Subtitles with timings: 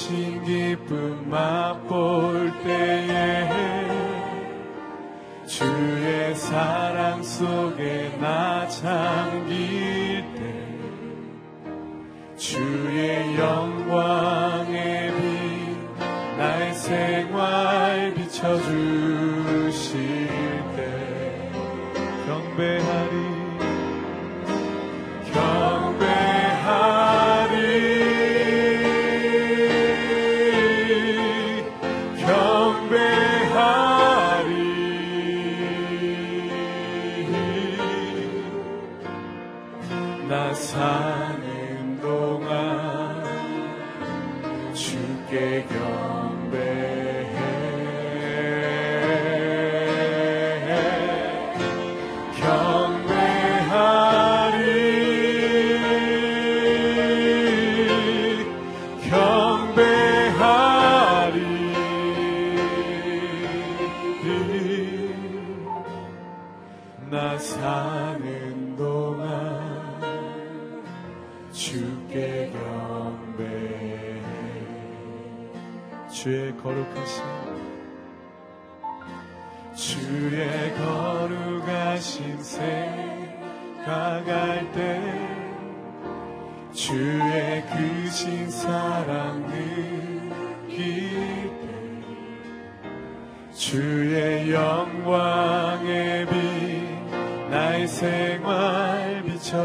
[0.00, 3.86] 주신 기쁨 맛볼 때에
[5.46, 10.54] 주의 사랑 속에 나 잠길 때
[12.38, 14.49] 주의 영광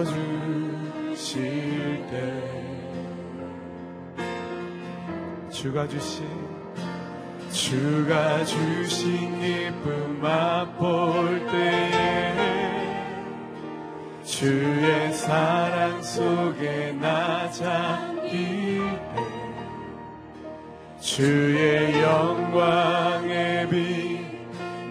[0.06, 2.16] 주실 때
[5.50, 6.26] 주가 주신
[7.52, 12.36] 주가 주신 기쁨 맛볼 때에
[14.24, 18.82] 주의 사랑 속에 나 잠길
[19.16, 19.24] 때
[21.00, 24.26] 주의 영광의 빛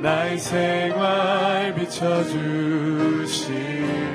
[0.01, 4.14] 나의 생활 비춰주실 때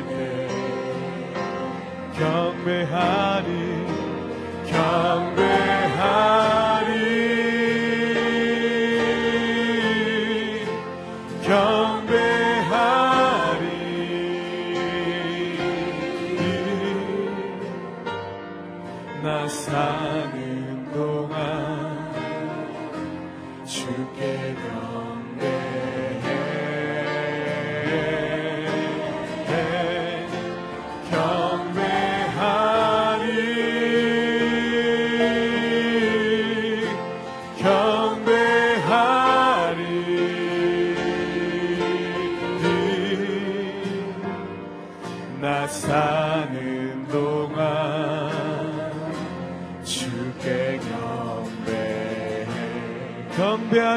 [2.19, 3.45] 경배하리
[4.67, 5.38] 경배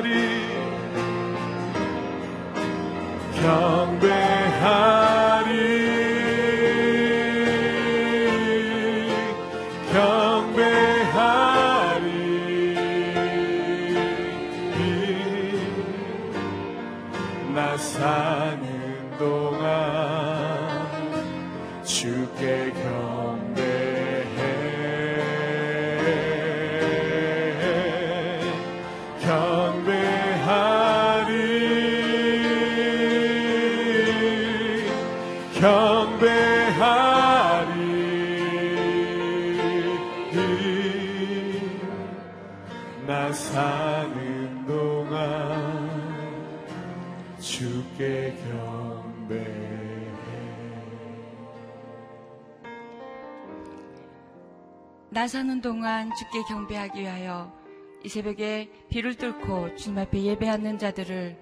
[0.03, 0.43] 경배하리.
[3.41, 4.73] 경배하리.
[9.93, 11.23] 경배하리.
[17.55, 19.63] 나 사는 동안
[21.85, 23.22] 주께 경
[55.23, 57.53] 나 사는 동안 주께 경배하기 위하여
[58.03, 61.37] 이 새벽에 비를 뚫고 주님 앞에 예배하는 자들을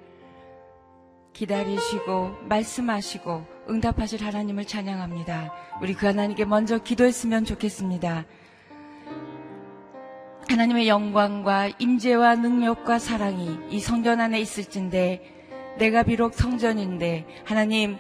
[1.33, 5.55] 기다리시고 말씀하시고 응답하실 하나님을 찬양합니다.
[5.81, 8.27] 우리 그 하나님께 먼저 기도했으면 좋겠습니다.
[10.51, 17.97] 하나님의 영광과 임재와 능력과 사랑이 이 성전 안에 있을진데 내가 비록 성전인데 하나님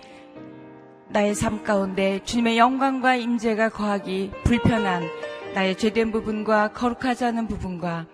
[1.09, 5.09] 나의 삶 가운데 주님의 영광과 임재가 거하기 불편한
[5.55, 8.07] 나의 죄된 부분과 거룩하지 않은 부분과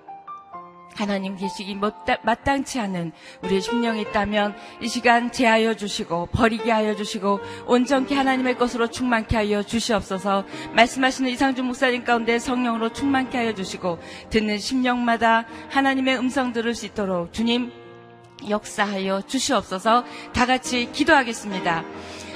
[0.97, 1.79] 하나님 계시기
[2.23, 3.13] 마땅치 않은
[3.43, 9.63] 우리의 심령이 있다면 이 시간 제하여 주시고 버리게 하여 주시고 온전케 하나님의 것으로 충만케 하여
[9.63, 10.45] 주시옵소서.
[10.75, 13.99] 말씀하시는 이상주 목사님 가운데 성령으로 충만케 하여 주시고
[14.31, 17.71] 듣는 심령마다 하나님의 음성 들을 수 있도록 주님
[18.49, 21.85] 역사하여 주시옵소서 다 같이 기도하겠습니다.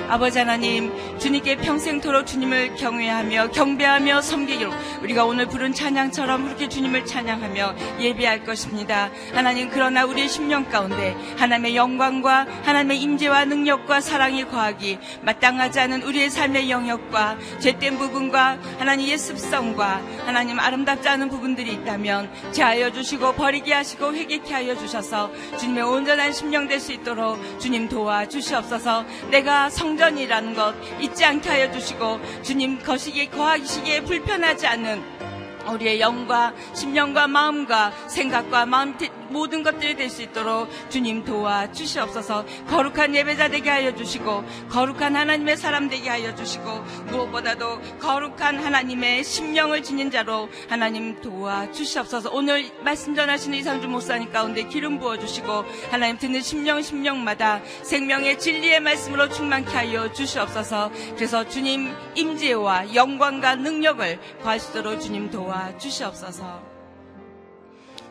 [0.08, 7.74] 아버지 하나님, 주님께 평생토록 주님을 경외하며 경배하며 섬기기로 우리가 오늘 부른 찬양처럼 그렇게 주님을 찬양하며
[8.00, 9.10] 예배할 것입니다.
[9.34, 16.30] 하나님, 그러나 우리의 심령 가운데 하나님의 영광과 하나님의 임재와 능력과 사랑이 거하기 마땅하지 않은 우리의
[16.30, 24.14] 삶의 영역과 죄된 부분과 하나님의 습성과 하나님 아름답지 않은 부분들이 있다면 제하여 주시고 버리게 하시고
[24.14, 29.04] 회개케 하여 주셔서 주님의 온전한 심령 될 수 있도록 주님 도와 주시옵소서.
[29.30, 35.19] 내가 성전이라는 것 잊지 않게 하여 주시고 주님 거시기에 거하시기에 불편하지 않는
[35.68, 38.96] 우리의 영과 심령과 마음과 생각과 마음
[39.30, 42.44] 모든 것들이 될 수 있도록 주님 도와 주시옵소서.
[42.68, 46.64] 거룩한 예배자 되게 하여 주시고 거룩한 하나님의 사람 되게 하여 주시고
[47.10, 52.30] 무엇보다도 거룩한 하나님의 심령을 지닌 자로 하나님 도와 주시옵소서.
[52.32, 58.80] 오늘 말씀 전하시는 이상주 목사님 가운데 기름 부어 주시고 하나님 듣는 심령 심령마다 생명의 진리의
[58.80, 60.90] 말씀으로 충만케 하여 주시옵소서.
[61.14, 66.62] 그래서 주님 임재와 영광과 능력을 있도록 주님 도와 주시옵소서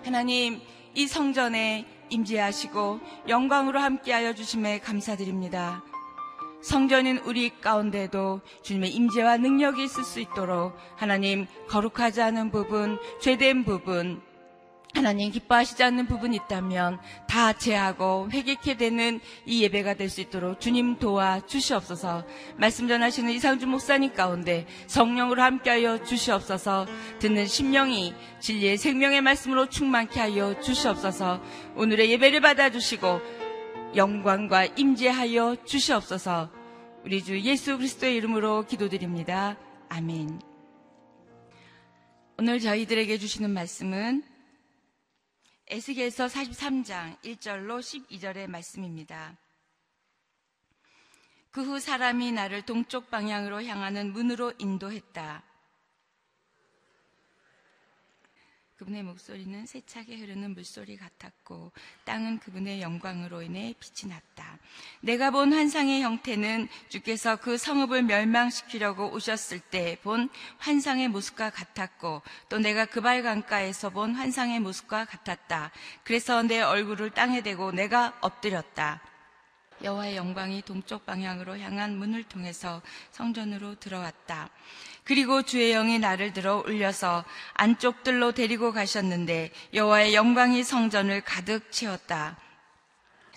[0.03, 0.62] 하나님
[0.96, 5.84] 이 성전에 임재하시고 영광으로 함께하여 주심에 감사드립니다.
[6.62, 14.22] 성전인 우리 가운데도 주님의 임재와 능력이 있을 수 있도록 하나님 거룩하지 않은 부분, 죄된 부분,
[14.96, 20.98] 하나님 기뻐하시지 않는 부분이 있다면 다 제하고 회개케 되는 이 예배가 될 수 있도록 주님
[20.98, 22.25] 도와 주시옵소서
[22.58, 26.88] 말씀 전하시는 이상주 목사님 가운데 성령으로 함께하여 주시옵소서
[27.19, 31.41] 듣는 심령이 진리의 생명의 말씀으로 충만케 하여 주시옵소서
[31.75, 33.22] 오늘의 예배를 받아주시고
[33.96, 36.50] 영광과 임재하여 주시옵소서
[37.05, 39.58] 우리 주 예수 그리스도의 이름으로 기도드립니다.
[39.88, 40.41] 아멘.
[42.38, 44.24] 오늘 저희들에게 주시는 말씀은
[45.71, 49.38] 에스겔서 43장 1절로 12절의 말씀입니다.
[51.51, 55.43] 그 후 사람이 나를 동쪽 방향으로 향하는 문으로 인도했다.
[58.79, 61.74] 그분의 목소리는 세차게 흐르는 물소리 같았고
[62.05, 64.57] 땅은 그분의 영광으로 인해 빛이 났다.
[65.01, 72.59] 내가 본 환상의 형태는 주께서 그 성읍을 멸망시키려고 오셨을 때 본 환상의 모습과 같았고 또
[72.59, 75.71] 내가 그발 강가에서 본 환상의 모습과 같았다.
[76.05, 79.01] 그래서 내 얼굴을 땅에 대고 내가 엎드렸다.
[79.83, 82.81] 여호와의 영광이 동쪽 방향으로 향한 문을 통해서
[83.12, 84.50] 성전으로 들어왔다.
[85.09, 87.25] 그리고 주의 영이 나를 들어 올려서
[87.55, 92.37] 안쪽들로 데리고 가셨는데 여호와의 영광이 성전을 가득 채웠다.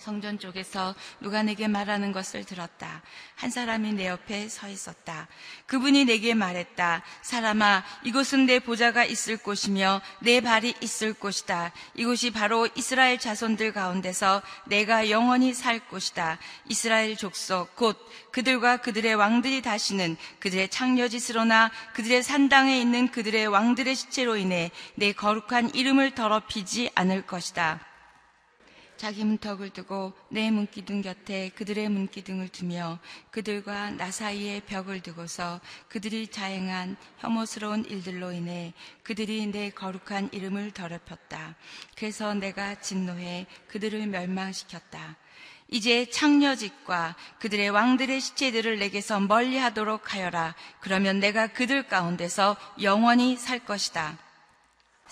[0.03, 3.01] 성전 쪽에서 누가 내게 말하는 것을 들었다.
[3.35, 5.29] 한 사람이 내 옆에 서 있었다.
[5.65, 7.03] 그분이 내게 말했다.
[7.21, 11.71] 사람아, 이곳은 내 보좌가 있을 곳이며 내 발이 있을 곳이다.
[11.95, 16.37] 이곳이 바로 이스라엘 자손들 가운데서 내가 영원히 살 곳이다.
[16.67, 17.97] 이스라엘 족속, 곧
[18.33, 25.73] 그들과 그들의 왕들이 다시는 그들의 창녀짓으로나 그들의 산당에 있는 그들의 왕들의 시체로 인해 내 거룩한
[25.73, 27.92] 이름을 더럽히지 않을 것이다.
[28.97, 32.99] 자기 문턱을 두고 내 문기둥 곁에 그들의 문기둥을 두며
[33.31, 35.59] 그들과 나 사이에 벽을 두고서
[35.89, 38.73] 그들이 자행한 혐오스러운 일들로 인해
[39.03, 41.55] 그들이 내 거룩한 이름을 더럽혔다.
[41.95, 45.17] 그래서 내가 진노해 그들을 멸망시켰다.
[45.69, 50.53] 이제 창녀짓과 그들의 왕들의 시체들을 내게서 멀리 하도록 하여라.
[50.79, 54.17] 그러면 내가 그들 가운데서 영원히 살 것이다.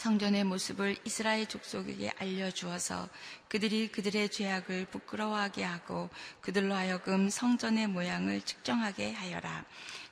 [0.01, 3.07] 성전의 모습을 이스라엘 족속에게 알려주어서
[3.47, 6.09] 그들이 그들의 죄악을 부끄러워하게 하고
[6.41, 9.63] 그들로 하여금 성전의 모양을 측정하게 하여라.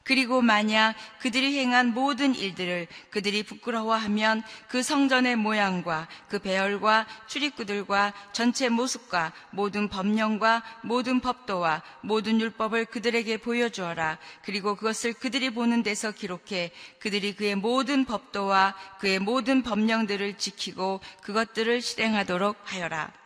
[0.10, 8.70] 그리고 만약 그들이 행한 모든 일들을 그들이 부끄러워하면 그 성전의 모양과 그 배열과 출입구들과 전체
[8.70, 14.18] 모습과 모든 법령과 모든 법도와 모든 율법을 그들에게 보여주어라.
[14.42, 21.84] 그리고 그것을 그들이 보는 데서 기록해 그들이 그의 모든 법도와 그의 모든 법령들을 지키고 그것들을
[21.84, 23.19] 실행하도록 하여라.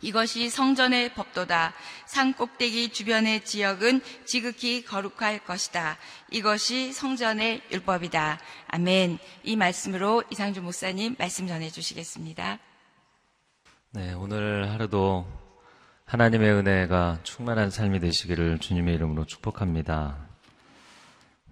[0.00, 1.72] 이것이 성전의 법도다.
[2.06, 5.96] 산 꼭대기 주변의 지역은 지극히 거룩할 것이다.
[6.30, 8.38] 이것이 성전의 율법이다.
[8.68, 9.18] 아멘.
[9.42, 12.58] 이 말씀으로 이상주 목사님 말씀 전해 주시겠습니다.
[13.90, 15.26] 네, 오늘 하루도
[16.04, 20.28] 하나님의 은혜가 충만한 삶이 되시기를 주님의 이름으로 축복합니다.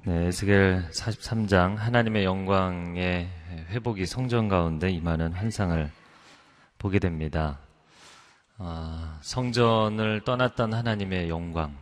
[0.04, 3.28] 네, 에스겔 43장 하나님의 영광의
[3.70, 5.90] 회복이 성전 가운데 임하는 환상을
[6.78, 7.58] 보게 됩니다.
[8.58, 11.76] 아, 성전을 떠났던 하나님의 영광,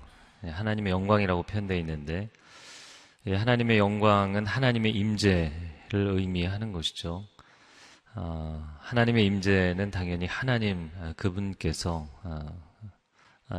[0.45, 2.28] 예, 하나님의 영광이라고 표현되어 있는데
[3.26, 5.49] 예, 하나님의 영광은 하나님의 임재를
[5.93, 7.25] 의미하는 것이죠.
[8.16, 12.07] 어, 하나님의 임재는 당연히 하나님 어, 그분께서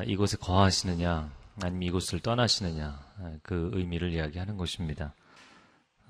[0.06, 1.30] 이곳에 거하시느냐
[1.64, 5.14] 아니면 이곳을 떠나시느냐 어, 그 의미를 이야기하는 것입니다.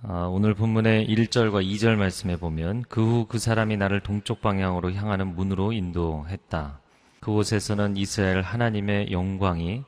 [0.04, 6.82] 어, 오늘 본문의 1절과 2절 말씀에 보면 그후그 사람이 나를 동쪽 방향으로 향하는 문으로 인도했다.
[7.25, 9.84] 그곳에서는 이스라엘 하나님의 영광이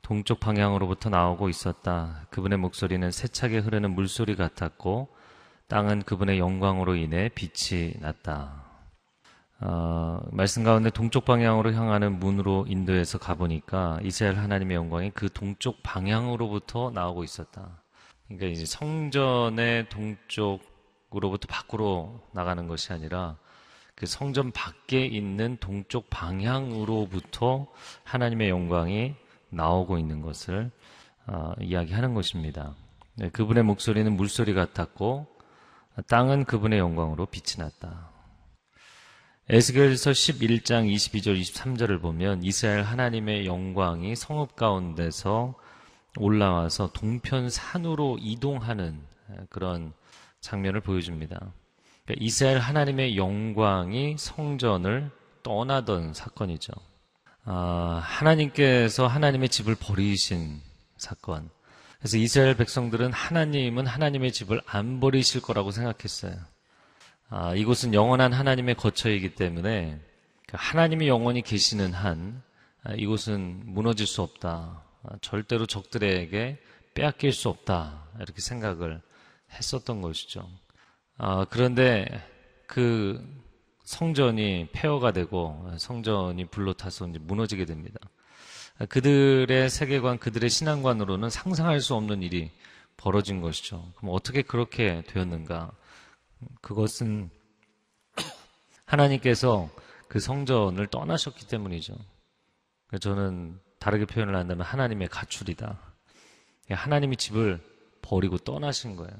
[0.00, 2.24] 동쪽 방향으로부터 나오고 있었다.
[2.30, 5.08] 그분의 목소리는 세차게 흐르는 물소리 같았고
[5.66, 8.62] 땅은 그분의 영광으로 인해 빛이 났다.
[9.60, 16.92] 어, 말씀 가운데 동쪽 방향으로 향하는 문으로 인도해서 가보니까 이스라엘 하나님의 영광이 그 동쪽 방향으로부터
[16.94, 17.82] 나오고 있었다.
[18.28, 23.36] 그러니까 이제 성전의 동쪽으로부터 밖으로 나가는 것이 아니라
[23.98, 27.66] 그 성전 밖에 있는 동쪽 방향으로부터
[28.04, 29.16] 하나님의 영광이
[29.50, 30.70] 나오고 있는 것을
[31.26, 32.76] 어, 이야기하는 것입니다.
[33.16, 35.26] 네, 그분의 목소리는 물소리 같았고
[36.06, 38.12] 땅은 그분의 영광으로 빛이 났다.
[39.48, 45.56] 에스겔서 11장 22절 23절을 보면 이스라엘 하나님의 영광이 성읍 가운데서
[46.18, 49.00] 올라와서 동편 산으로 이동하는
[49.48, 49.92] 그런
[50.40, 51.52] 장면을 보여줍니다.
[52.08, 55.10] 그러니까 이스라엘 하나님의 영광이 성전을
[55.42, 56.72] 떠나던 사건이죠.
[57.44, 60.58] 아, 하나님께서 하나님의 집을 버리신
[60.96, 61.50] 사건.
[61.98, 66.34] 그래서 이스라엘 백성들은 하나님은 하나님의 집을 안 버리실 거라고 생각했어요.
[67.28, 70.00] 아, 이곳은 영원한 하나님의 거처이기 때문에
[70.46, 72.42] 그 하나님이 영원히 계시는 한
[72.84, 74.82] 아, 이곳은 무너질 수 없다.
[75.02, 76.58] 아, 절대로 적들에게
[76.94, 78.06] 빼앗길 수 없다.
[78.18, 79.02] 이렇게 생각을
[79.52, 80.48] 했었던 것이죠.
[81.18, 82.06] 아, 그런데
[82.68, 83.20] 그
[83.82, 87.98] 성전이 폐허가 되고 성전이 불로 타서 이제 무너지게 됩니다.
[88.88, 92.52] 그들의 세계관, 그들의 신앙관으로는 상상할 수 없는 일이
[92.96, 93.92] 벌어진 것이죠.
[93.96, 95.72] 그럼 어떻게 그렇게 되었는가?
[96.60, 97.30] 그것은
[98.84, 99.68] 하나님께서
[100.08, 101.96] 그 성전을 떠나셨기 때문이죠.
[103.00, 105.80] 저는 다르게 표현을 한다면 하나님의 가출이다.
[106.70, 107.60] 하나님이 집을
[108.02, 109.12] 버리고 떠나신 거예요.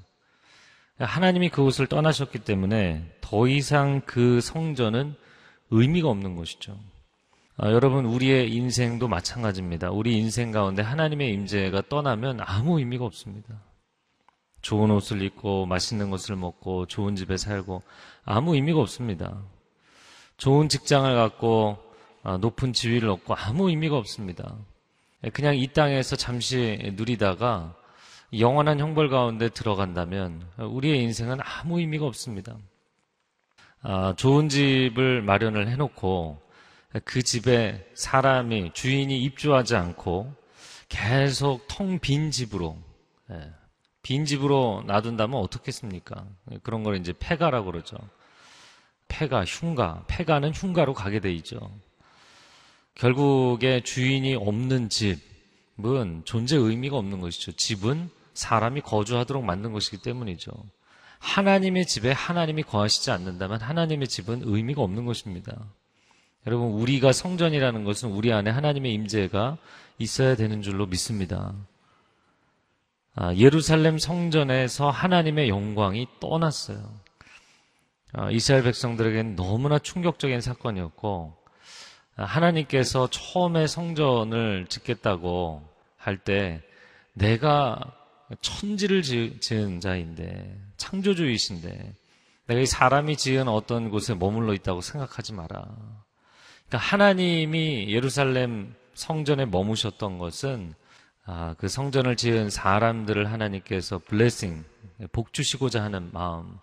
[0.99, 5.15] 하나님이 그곳을 떠나셨기 때문에 더 이상 그 성전은
[5.71, 6.79] 의미가 없는 것이죠.
[7.57, 9.91] 아, 여러분 우리의 인생도 마찬가지입니다.
[9.91, 13.63] 우리 인생 가운데 하나님의 임재가 떠나면 아무 의미가 없습니다.
[14.61, 17.83] 좋은 옷을 입고 맛있는 것을 먹고 좋은 집에 살고
[18.25, 19.43] 아무 의미가 없습니다.
[20.37, 21.79] 좋은 직장을 갖고
[22.23, 24.57] 아, 높은 지위를 얻고 아무 의미가 없습니다.
[25.33, 27.75] 그냥 이 땅에서 잠시 누리다가
[28.37, 32.57] 영원한 형벌 가운데 들어간다면 우리의 인생은 아무 의미가 없습니다.
[33.81, 36.43] 아, 좋은 집을 마련을 해놓고
[37.05, 40.35] 그 집에 사람이 주인이 입주하지 않고
[40.89, 42.77] 계속 텅 빈 집으로
[43.31, 43.53] 예,
[44.03, 46.27] 빈 집으로 놔둔다면 어떻겠습니까?
[46.63, 47.97] 그런 걸 이제 폐가라고 그러죠.
[49.07, 51.59] 폐가, 흉가, 폐가는 흉가로 가게 돼 있죠.
[52.95, 57.53] 결국에 주인이 없는 집은 존재 의미가 없는 것이죠.
[57.53, 60.53] 집은 사람이 거주하도록 만든 것이기 때문이죠.
[61.19, 65.57] 하나님의 집에 하나님이 거하시지 않는다면 하나님의 집은 의미가 없는 것입니다.
[66.47, 69.59] 여러분 우리가 성전이라는 것은 우리 안에 하나님의 임재가
[69.99, 71.53] 있어야 되는 줄로 믿습니다.
[73.17, 76.95] 아, 예루살렘 성전에서 하나님의 영광이 떠났어요.
[78.13, 81.35] 아, 이스라엘 백성들에게는 너무나 충격적인 사건이었고
[82.17, 86.63] 아, 하나님께서 처음에 성전을 짓겠다고 할 때
[87.15, 87.98] 내가
[88.41, 91.95] 천지를 지은 자인데 창조주이신데
[92.47, 95.67] 내가 이 사람이 지은 어떤 곳에 머물러 있다고 생각하지 마라.
[96.67, 100.75] 그러니까 하나님이 예루살렘 성전에 머무셨던 것은
[101.25, 104.65] 아, 그 성전을 지은 사람들을 하나님께서 블레싱,
[105.13, 106.57] 복 주시고자 하는 마음,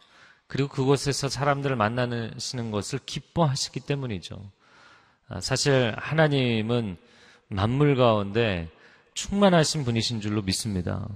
[0.48, 4.42] 그리고 그곳에서 사람들을 만나시는 것을 기뻐하시기 때문이죠.
[5.28, 6.98] 아, 사실 하나님은
[7.48, 8.70] 만물 가운데
[9.14, 11.08] 충만하신 분이신 줄로 믿습니다.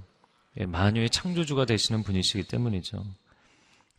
[0.60, 3.02] 예, 만유의 창조주가 되시는 분이시기 때문이죠.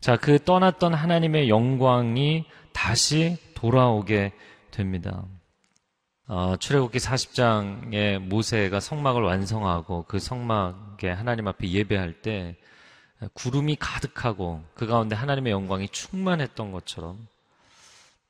[0.00, 4.32] 자, 그 떠났던 하나님의 영광이 다시 돌아오게
[4.70, 5.24] 됩니다.
[6.28, 12.56] 어, 출애굽기 40장에 모세가 성막을 완성하고 그 성막에 하나님 앞에 예배할 때
[13.34, 17.26] 구름이 가득하고 그 가운데 하나님의 영광이 충만했던 것처럼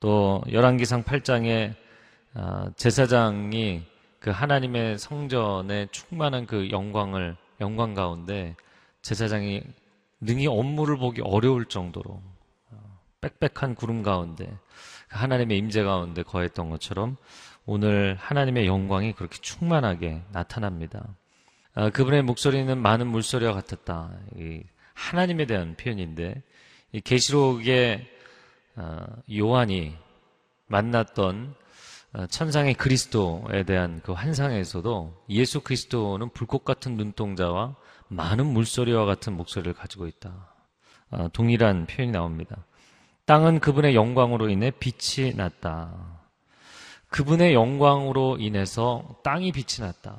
[0.01, 1.75] 또 열왕기상 8장에
[2.35, 3.83] 어, 제사장이
[4.21, 8.55] 그 하나님의 성전에 충만한 그 영광을 영광 가운데
[9.01, 9.63] 제사장이
[10.21, 12.21] 능히 업무를 보기 어려울 정도로
[12.71, 14.53] 어, 빽빽한 구름 가운데
[15.09, 17.17] 하나님의 임재 가운데 거했던 것처럼
[17.65, 21.17] 오늘 하나님의 영광이 그렇게 충만하게 나타납니다.
[21.75, 24.11] 아, 그분의 목소리는 많은 물소리와 같았다.
[24.95, 26.43] 하나님에 대한 표현인데
[27.05, 28.07] 계시록에
[28.77, 29.95] 어, 요한이
[30.67, 31.55] 만났던
[32.15, 37.75] 어, 천상의 그리스도에 대한 그 환상에서도 예수 그리스도는 불꽃 같은 눈동자와
[38.09, 40.55] 많은 물소리와 같은 목소리를 가지고 있다.
[41.11, 42.67] 어, 동일한 표현이 나옵니다.
[43.25, 46.21] 땅은 그분의 영광으로 인해 빛이 났다.
[47.09, 50.19] 그분의 영광으로 인해서 땅이 빛이 났다.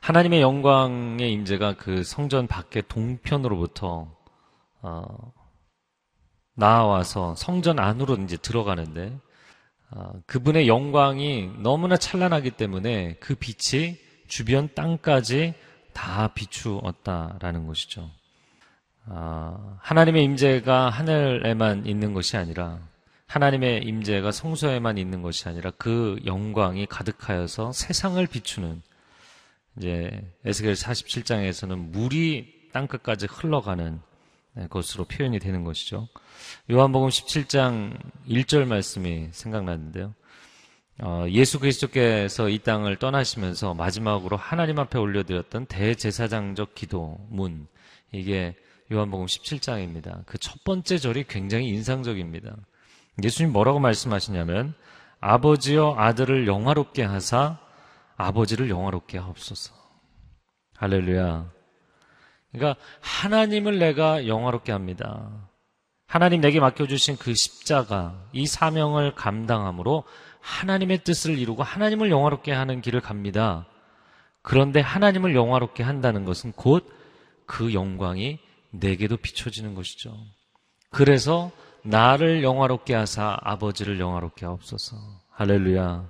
[0.00, 4.08] 하나님의 영광의 임재가 그 성전 밖의 동편으로부터
[4.82, 5.32] 어,
[6.54, 9.29] 나와서 성전 안으로 이제 들어가는데 어,
[10.26, 13.96] 그분의 영광이 너무나 찬란하기 때문에 그 빛이
[14.28, 15.54] 주변 땅까지
[15.92, 18.10] 다 비추었다라는 것이죠.
[19.06, 22.78] 어, 하나님의 임재가 하늘에만 있는 것이 아니라
[23.26, 28.82] 하나님의 임재가 성소에만 있는 것이 아니라 그 영광이 가득하여서 세상을 비추는
[29.76, 30.10] 이제
[30.44, 34.09] 에스겔 47장에서는 물이 땅끝까지 흘러가는 네,
[34.68, 36.08] 것으로 표현이 되는 것이죠.
[36.70, 37.96] 요한복음 17장
[38.28, 40.14] 1절 말씀이 생각나는데요.
[41.02, 47.68] 어, 예수 그리스도께서 이 땅을 떠나시면서 마지막으로 하나님 앞에 올려드렸던 대제사장적 기도문
[48.12, 48.54] 이게
[48.92, 50.26] 요한복음 17장입니다.
[50.26, 52.56] 그 첫 번째 절이 굉장히 인상적입니다.
[53.22, 54.74] 예수님 뭐라고 말씀하시냐면
[55.20, 57.58] 아버지여 아들을 영화롭게 하사
[58.16, 59.74] 아버지를 영화롭게 하옵소서.
[60.76, 61.59] 할렐루야.
[62.52, 65.30] 그러니까 하나님을 내가 영화롭게 합니다.
[66.06, 70.04] 하나님 내게 맡겨주신 그 십자가, 이 사명을 감당함으로
[70.40, 73.66] 하나님의 뜻을 이루고 하나님을 영화롭게 하는 길을 갑니다.
[74.42, 77.00] 그런데 하나님을 영화롭게 한다는 것은 곧
[77.50, 78.38] 그 영광이
[78.70, 80.16] 내게도 비춰지는 것이죠.
[80.90, 81.50] 그래서
[81.82, 84.96] 나를 영화롭게 하사 아버지를 영화롭게 하옵소서.
[85.30, 86.08] 할렐루야.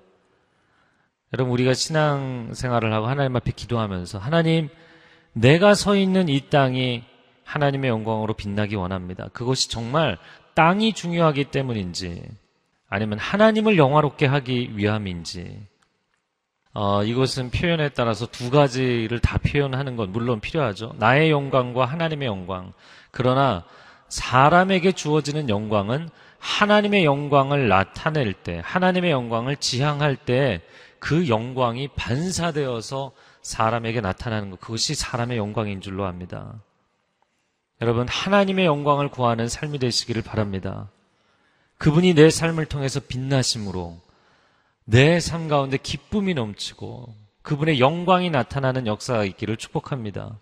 [1.32, 4.68] 여러분, 우리가 신앙생활을 하고 하나님 앞에 기도하면서 하나님,
[5.32, 7.04] 내가 서 있는 이 땅이
[7.44, 9.28] 하나님의 영광으로 빛나기 원합니다.
[9.32, 10.18] 그것이 정말
[10.54, 12.22] 땅이 중요하기 때문인지
[12.88, 15.66] 아니면 하나님을 영화롭게 하기 위함인지
[16.72, 20.94] 어, 이것은 표현에 따라서 두 가지를 다 표현하는 건 물론 필요하죠.
[20.98, 22.72] 나의 영광과 하나님의 영광.
[23.10, 23.64] 그러나
[24.08, 30.62] 사람에게 주어지는 영광은 하나님의 영광을 나타낼 때, 하나님의 영광을 지향할 때
[31.00, 33.10] 그 영광이 반사되어서
[33.42, 36.60] 사람에게 나타나는 것, 그것이 사람의 영광인 줄로 압니다.
[37.80, 40.90] 여러분, 하나님의 영광을 구하는 삶이 되시기를 바랍니다.
[41.78, 43.98] 그분이 내 삶을 통해서 빛나심으로
[44.84, 50.38] 내 삶 가운데 기쁨이 넘치고 그분의 영광이 나타나는 역사가 있기를 축복합니다.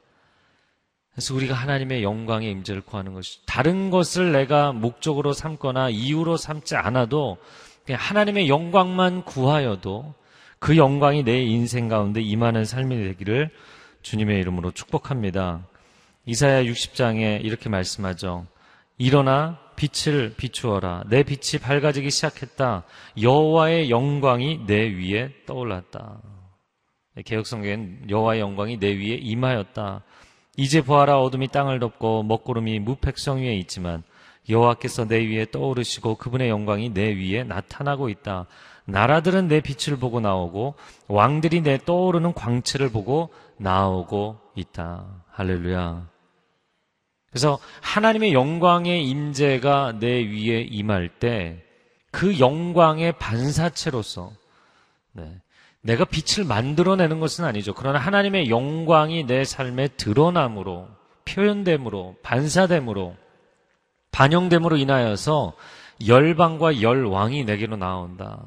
[1.13, 7.39] 그래서 우리가 하나님의 영광의 임재를 구하는 것이 다른 것을 내가 목적으로 삼거나 이유로 삼지 않아도
[7.89, 10.15] 하나님의 영광만 구하여도
[10.59, 13.51] 그 영광이 내 인생 가운데 임하는 삶이 되기를
[14.03, 15.67] 주님의 이름으로 축복합니다.
[16.27, 18.47] 이사야 60장에 이렇게 말씀하죠.
[18.99, 21.05] 일어나 빛을 비추어라.
[21.09, 22.85] 내 빛이 밝아지기 시작했다.
[23.21, 26.21] 여호와의 영광이 내 위에 떠올랐다.
[27.25, 30.03] 개혁성경엔 여호와의 영광이 내 위에 임하였다.
[30.57, 34.03] 이제 보아라 어둠이 땅을 덮고 먹구름이 무백성 위에 있지만
[34.49, 38.47] 여호와께서 내 위에 떠오르시고 그분의 영광이 내 위에 나타나고 있다.
[38.89, 40.75] 나라들은 내 빛을 보고 나오고
[41.07, 45.07] 왕들이 내 떠오르는 광채를 보고 나오고 있다.
[45.31, 46.09] 할렐루야.
[47.31, 51.69] 그래서 하나님의 영광의 임재가 내 위에 임할 때
[52.11, 54.33] 그 영광의 반사체로서
[55.13, 55.41] 네,
[55.83, 57.75] 내가 빛을 만들어내는 것은 아니죠.
[57.75, 60.89] 그러나 하나님의 영광이 내 삶에 드러남으로,
[61.25, 63.17] 표현됨으로, 반사됨으로,
[64.11, 65.55] 반영됨으로 인하여서
[66.07, 68.45] 열방과 열왕이 내게로 나온다.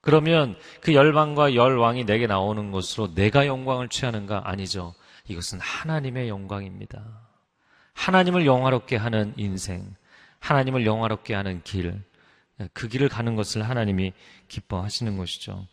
[0.00, 4.42] 그러면 그 열방과 열왕이 내게 나오는 것으로 내가 영광을 취하는가?
[4.48, 4.94] 아니죠.
[5.28, 7.04] 이것은 하나님의 영광입니다.
[7.92, 9.94] 하나님을 영화롭게 하는 인생,
[10.38, 12.02] 하나님을 영화롭게 하는 길,
[12.72, 14.12] 그 길을 가는 것을 하나님이
[14.48, 15.66] 기뻐하시는 것이죠.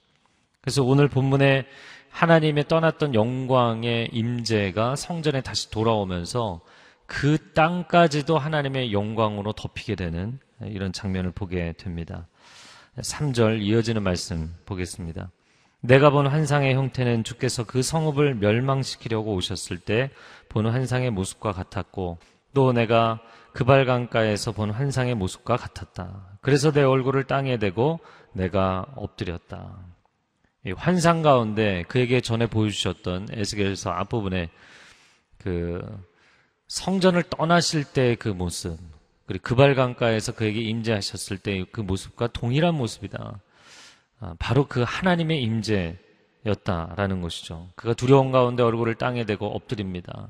[0.61, 1.65] 그래서 오늘 본문에
[2.09, 6.61] 하나님의 떠났던 영광의 임재가 성전에 다시 돌아오면서
[7.05, 12.27] 그 땅까지도 하나님의 영광으로 덮이게 되는 이런 장면을 보게 됩니다.
[12.97, 15.31] 3절 이어지는 말씀 보겠습니다.
[15.81, 20.11] 내가 본 환상의 형태는 주께서 그 성읍을 멸망시키려고 오셨을 때
[20.49, 22.17] 본 환상의 모습과 같았고
[22.53, 23.19] 또 내가
[23.53, 26.39] 그발강가에서 본 환상의 모습과 같았다.
[26.41, 27.99] 그래서 내 얼굴을 땅에 대고
[28.33, 29.77] 내가 엎드렸다.
[30.75, 34.49] 환상 가운데 그에게 전에 보여주셨던 에스겔서 앞부분에
[35.37, 35.81] 그
[36.67, 38.77] 성전을 떠나실 때 그 모습,
[39.27, 43.39] 그리고 그발강가에서 그에게 임재하셨을 때 그 모습과 동일한 모습이다.
[44.19, 47.69] 아, 바로 그 하나님의 임재였다라는 것이죠.
[47.75, 50.29] 그가 두려운 가운데 얼굴을 땅에 대고 엎드립니다.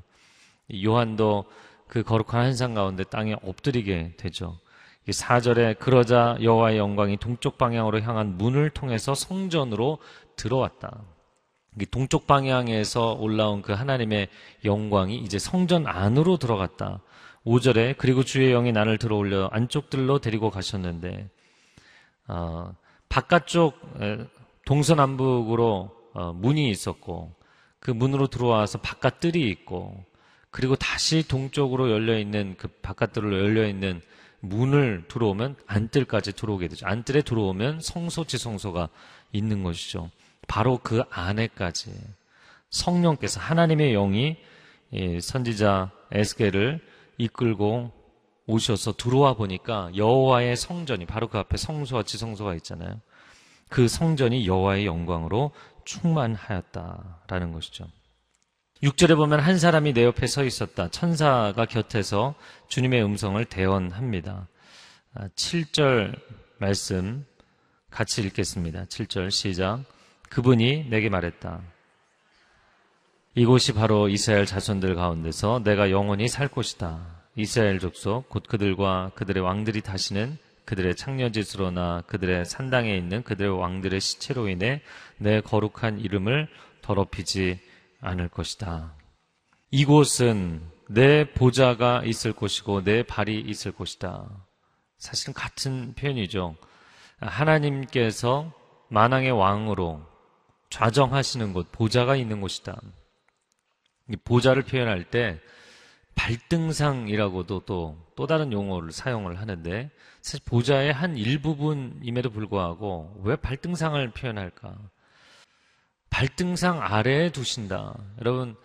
[0.84, 1.46] 요한도
[1.88, 4.58] 그 거룩한 환상 가운데 땅에 엎드리게 되죠.
[5.08, 10.00] 4절에 그러자 여호와의 영광이 동쪽 방향으로 향한 문을 통해서 성전으로
[10.36, 11.02] 들어왔다.
[11.92, 14.28] 동쪽 방향에서 올라온 그 하나님의
[14.66, 17.00] 영광이 이제 성전 안으로 들어갔다.
[17.48, 21.30] 5절에 그리고 주의 영이 나를 들어올려 안쪽들로 데리고 가셨는데
[22.28, 22.74] 어,
[23.08, 23.80] 바깥쪽
[24.66, 27.34] 동서남북으로 어, 문이 있었고
[27.80, 30.04] 그 문으로 들어와서 바깥 뜰이 있고
[30.52, 34.02] 그리고 다시 동쪽으로 열려 있는 그 바깥들로 열려 있는
[34.40, 36.86] 문을 들어오면 안뜰까지 들어오게 되죠.
[36.86, 38.90] 안뜰에 들어오면 성소 지 성소가
[39.32, 40.10] 있는 것이죠.
[40.48, 41.92] 바로 그 안에까지
[42.70, 44.38] 성령께서 하나님의 영이
[45.22, 46.82] 선지자 에스겔을
[47.18, 47.92] 이끌고
[48.46, 53.02] 오셔서 들어와 보니까 여호와의 성전이 바로 그 앞에 성소와 지성소가 있잖아요.
[53.70, 55.52] 그 성전이 여호와의 영광으로
[55.86, 57.88] 충만하였다라는 것이죠.
[58.84, 60.90] 6절에 보면 한 사람이 내 옆에 서 있었다.
[60.90, 62.36] 천사가 곁에서
[62.68, 64.48] 주님의 음성을 대언합니다.
[65.16, 66.22] 7절 아,
[66.60, 67.26] 말씀
[67.90, 68.86] 같이 읽겠습니다.
[68.86, 69.84] 7절 시작.
[70.30, 71.62] 그분이 내게 말했다.
[73.38, 77.06] 이곳이 바로 이스라엘 자손들 가운데서 내가 영원히 살 곳이다.
[77.36, 84.50] 이스라엘 족속 곧 그들과 그들의 왕들이 다시는 그들의 창녀짓으로나 그들의 산당에 있는 그들의 왕들의 시체로
[84.50, 84.82] 인해
[85.20, 86.48] 내 거룩한 이름을
[86.82, 87.60] 더럽히지
[88.02, 88.96] 않을 것이다.
[89.70, 94.32] 이곳은 내 보좌가 있을 곳이고 내 발이 있을 곳이다.
[94.98, 96.56] 사실은 같은 표현이죠.
[97.20, 98.52] 하나님께서
[98.90, 100.02] 만왕의 왕으로
[100.72, 102.82] 좌정하시는 곳, 보좌가 있는 곳이다.
[104.24, 105.40] 보좌를 표현할 때
[106.16, 109.92] 발등상이라고도 또, 또 다른 용어를 사용을 하는데
[110.22, 114.78] 사실 보좌의 한 일부분임에도 불구하고 왜 발등상을 표현할까?
[116.10, 117.96] 발등상 아래에 두신다.
[118.20, 118.56] 여러분,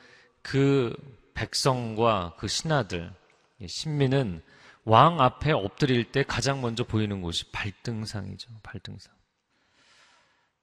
[0.40, 0.94] 그
[1.34, 3.12] 백성과 그 신하들,
[3.66, 4.42] 신민은
[4.84, 8.50] 왕 앞에 엎드릴 때 가장 먼저 보이는 곳이 발등상이죠.
[8.62, 9.12] 발등상.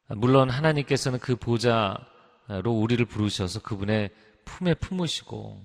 [0.10, 4.10] 물론 하나님께서는 그 보좌로 우리를 부르셔서 그분의
[4.50, 5.62] 품에 품으시고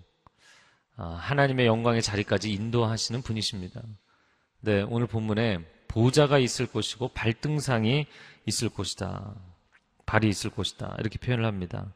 [0.97, 3.83] 아, 하나님의 영광의 자리까지 인도하시는 분이십니다.
[4.61, 8.07] 네, 오늘 본문에 보좌가 있을 것이고 발등상이
[8.47, 9.35] 있을 것이다.
[10.07, 10.97] 발이 있을 것이다.
[11.01, 11.93] 이렇게 표현을 합니다.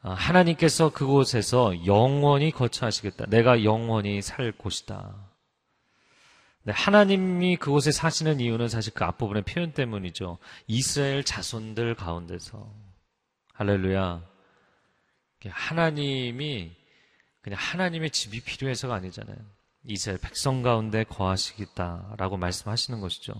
[0.00, 3.26] 아, 하나님께서 그곳에서 영원히 거처하시겠다.
[3.26, 5.14] 내가 영원히 살 곳이다.
[6.62, 10.38] 네, 하나님이 그곳에 사시는 이유는 사실 그 앞부분의 표현 때문이죠.
[10.66, 12.72] 이스라엘 자손들 가운데서.
[13.52, 14.33] 할렐루야.
[15.48, 16.72] 하나님이
[17.40, 19.36] 그냥 하나님의 집이 필요해서가 아니잖아요.
[19.86, 23.34] 이스라엘 백성 가운데 거하시겠다라고 말씀하시는 것이죠.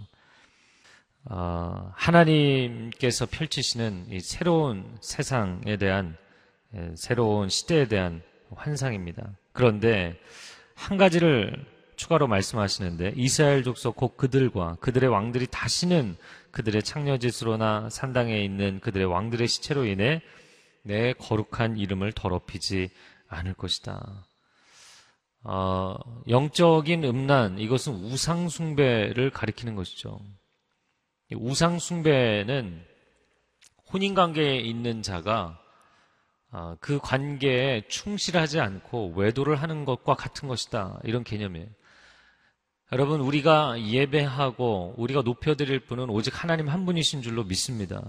[1.27, 6.19] 어, 하나님께서 펼치시는 이 새로운 세상에 대한
[6.75, 8.23] 예, 새로운 시대에 대한
[8.55, 9.31] 환상입니다.
[9.53, 10.21] 그런데
[10.75, 11.65] 한 가지를
[11.97, 16.17] 추가로 말씀하시는데 이스라엘 족속 곧 그들과 그들의 왕들이 다시는
[16.51, 20.21] 그들의 창녀짓으로나 산당에 있는 그들의 왕들의 시체로 인해
[20.85, 22.91] 내 거룩한 이름을 더럽히지
[23.29, 24.27] 않을 것이다.
[25.43, 25.97] 어,
[26.29, 30.21] 영적인 음란 이것은 우상 숭배를 가리키는 것이죠.
[31.35, 32.85] 우상 숭배는
[33.93, 35.59] 혼인 관계에 있는 자가
[36.51, 41.01] 어, 그 관계에 충실하지 않고 외도를 하는 것과 같은 것이다.
[41.03, 41.67] 이런 개념이에요.
[42.93, 48.03] 여러분, 우리가 예배하고 우리가 높여드릴 분은 오직 하나님 한 분이신 줄로 믿습니다.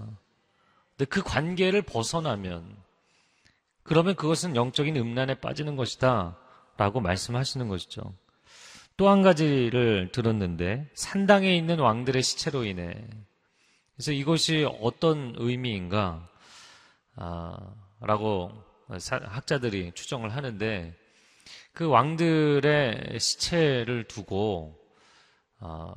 [0.96, 2.76] 근데 그 관계를 벗어나면
[3.82, 6.36] 그러면 그것은 영적인 음란에 빠지는 것이다.
[6.76, 8.14] 라고 말씀하시는 것이죠.
[8.96, 12.94] 또 한 가지를 들었는데 산당에 있는 왕들의 시체로 인해
[13.94, 16.26] 그래서 이것이 어떤 의미인가
[17.16, 18.52] 아, 라고
[18.88, 20.94] 학자들이 추정을 하는데
[21.72, 24.78] 그 왕들의 시체를 두고
[25.60, 25.92] 어,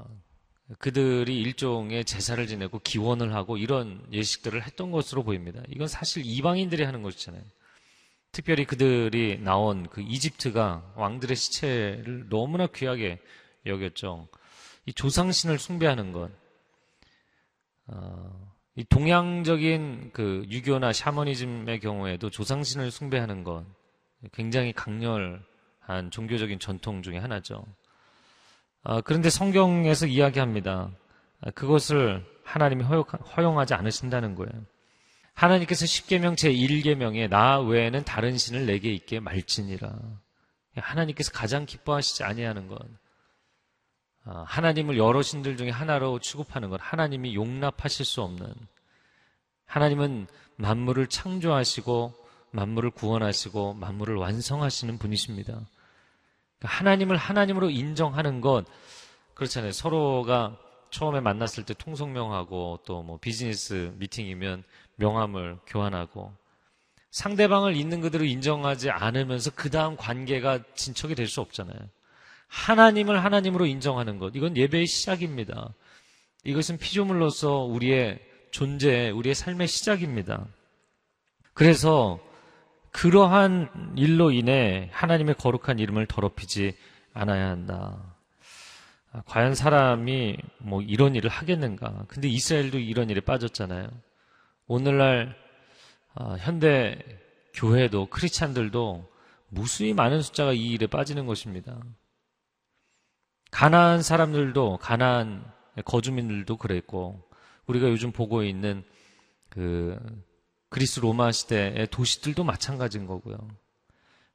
[0.78, 5.62] 그들이 일종의 제사를 지내고 기원을 하고 이런 예식들을 했던 것으로 보입니다.
[5.70, 7.42] 이건 사실 이방인들이 하는 것이잖아요.
[8.32, 13.20] 특별히 그들이 나온 그 이집트가 왕들의 시체를 너무나 귀하게
[13.66, 14.28] 여겼죠.
[14.86, 16.30] 이 조상신을 숭배하는 것,
[17.88, 23.66] 어, 이 동양적인 그 유교나 샤머니즘의 경우에도 조상신을 숭배하는 것
[24.32, 25.44] 굉장히 강렬
[25.80, 27.66] 한 종교적인 전통 중의 하나죠.
[28.84, 30.92] 아, 그런데 성경에서 이야기합니다.
[31.42, 34.52] 아, 그것을 하나님이 허용 하지 않으신다는 거예요.
[35.34, 39.94] 하나님께서 10계명 제1계명에 나 외에는 다른 신을 내게 있게 말지니라.
[40.76, 42.80] 하나님께서 가장 기뻐하시지 아니하는 것.
[44.26, 46.80] 아, 하나님을 여러 신들 중에 하나로 취급하는 것.
[46.84, 48.54] 하나님이 용납하실 수 없는.
[49.66, 52.14] 하나님은 만물을 창조하시고
[52.52, 55.62] 만물을 구원하시고 만물을 완성하시는 분이십니다.
[56.60, 58.66] 그러니까 하나님을 하나님으로 인정하는 것,
[59.34, 59.72] 그렇잖아요.
[59.72, 60.58] 서로가
[60.92, 64.64] 처음에 만났을 때 통성명하고 또 뭐 비즈니스 미팅이면
[64.96, 66.34] 명함을 교환하고
[67.12, 71.78] 상대방을 있는 그대로 인정하지 않으면서 그 다음 관계가 진척이 될 수 없잖아요.
[72.48, 74.36] 하나님을 하나님으로 인정하는 것.
[74.36, 75.74] 이건 예배의 시작입니다.
[76.44, 78.20] 이것은 피조물로서 우리의
[78.52, 80.46] 존재, 우리의 삶의 시작입니다.
[81.54, 82.20] 그래서
[82.92, 86.76] 그러한 일로 인해 하나님의 거룩한 이름을 더럽히지
[87.14, 88.16] 않아야 한다.
[89.12, 92.06] 아, 과연 사람이 뭐 이런 일을 하겠는가?
[92.08, 93.90] 근데 이스라엘도 이런 일에 빠졌잖아요.
[94.68, 95.36] 오늘날
[96.14, 97.00] 아, 현대
[97.54, 99.10] 교회도 크리스찬들도
[99.50, 101.80] 무수히 많은 숫자가 이 일에 빠지는 것입니다.
[103.52, 105.44] 가난한 사람들도 가난한
[105.86, 107.28] 거주민들도 그랬고
[107.66, 108.84] 우리가 요즘 보고 있는
[109.50, 109.98] 그
[110.70, 113.38] 그리스 로마 시대의 도시들도 마찬가지인 거고요.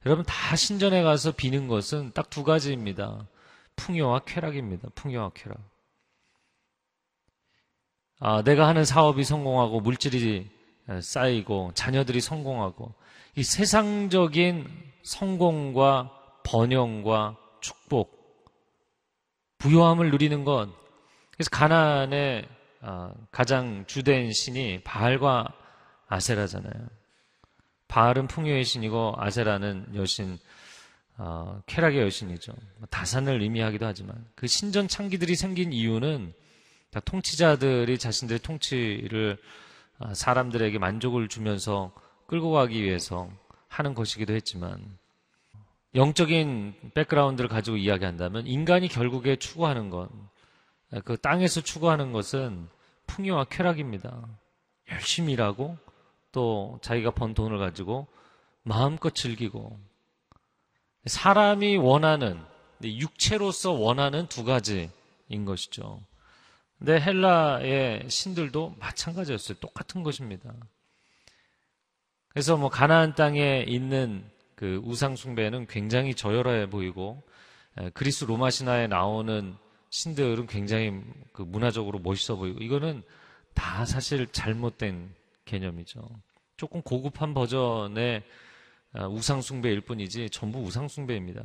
[0.07, 3.27] 여러분 다 신전에 가서 비는 것은 딱 두 가지입니다.
[3.77, 4.89] 풍요와 쾌락입니다.
[4.95, 5.59] 풍요와 쾌락.
[8.21, 10.51] 아, 내가 하는 사업이 성공하고 물질이
[11.01, 12.95] 쌓이고 자녀들이 성공하고
[13.37, 14.69] 이 세상적인
[15.03, 16.11] 성공과
[16.45, 18.13] 번영과 축복,
[19.59, 20.69] 부요함을 누리는 것.
[21.33, 22.47] 그래서 가난의
[22.81, 25.53] 아, 가장 주된 신이 바알과
[26.09, 26.89] 아세라잖아요.
[27.89, 30.39] 바알은 풍요의 신이고 아세라는 여신
[31.17, 32.53] 어, 쾌락의 여신이죠.
[32.79, 36.33] 뭐 다산을 의미하기도 하지만 그 신전 창기들이 생긴 이유는
[36.91, 39.39] 다 통치자들이 자신들의 통치를
[39.99, 41.93] 아, 사람들에게 만족을 주면서
[42.27, 43.31] 끌고 가기 위해서
[43.69, 44.99] 하는 것이기도 했지만
[45.95, 50.09] 영적인 백그라운드를 가지고 이야기한다면 인간이 결국에 추구하는 것,
[51.05, 52.69] 그 땅에서 추구하는 것은
[53.07, 54.27] 풍요와 쾌락입니다.
[54.91, 55.79] 열심히 일하고
[56.35, 58.09] 또 자기가 번 돈을 가지고
[58.65, 59.79] 마음껏 즐기고
[61.07, 62.43] 사람이 원하는
[62.83, 66.01] 육체로서 원하는 두 가지인 것이죠.
[66.79, 69.59] 근데 헬라의 신들도 마찬가지였어요.
[69.61, 70.53] 똑같은 것입니다.
[72.29, 77.23] 그래서 뭐 가나안 땅에 있는 그 우상 숭배는 굉장히 저열해 보이고
[77.95, 79.55] 그리스 로마 신화에 나오는
[79.91, 81.01] 신들은 굉장히
[81.33, 83.05] 그 문화적으로 멋있어 보이고 이거는
[83.55, 86.09] 다 사실 잘못된 개념이죠.
[86.57, 88.23] 조금 고급한 버전의
[88.93, 91.45] 아, 우상숭배일 뿐이지 전부 우상숭배입니다.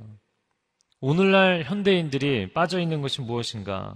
[1.01, 3.95] 오늘날 현대인들이 빠져 있는 것이 무엇인가?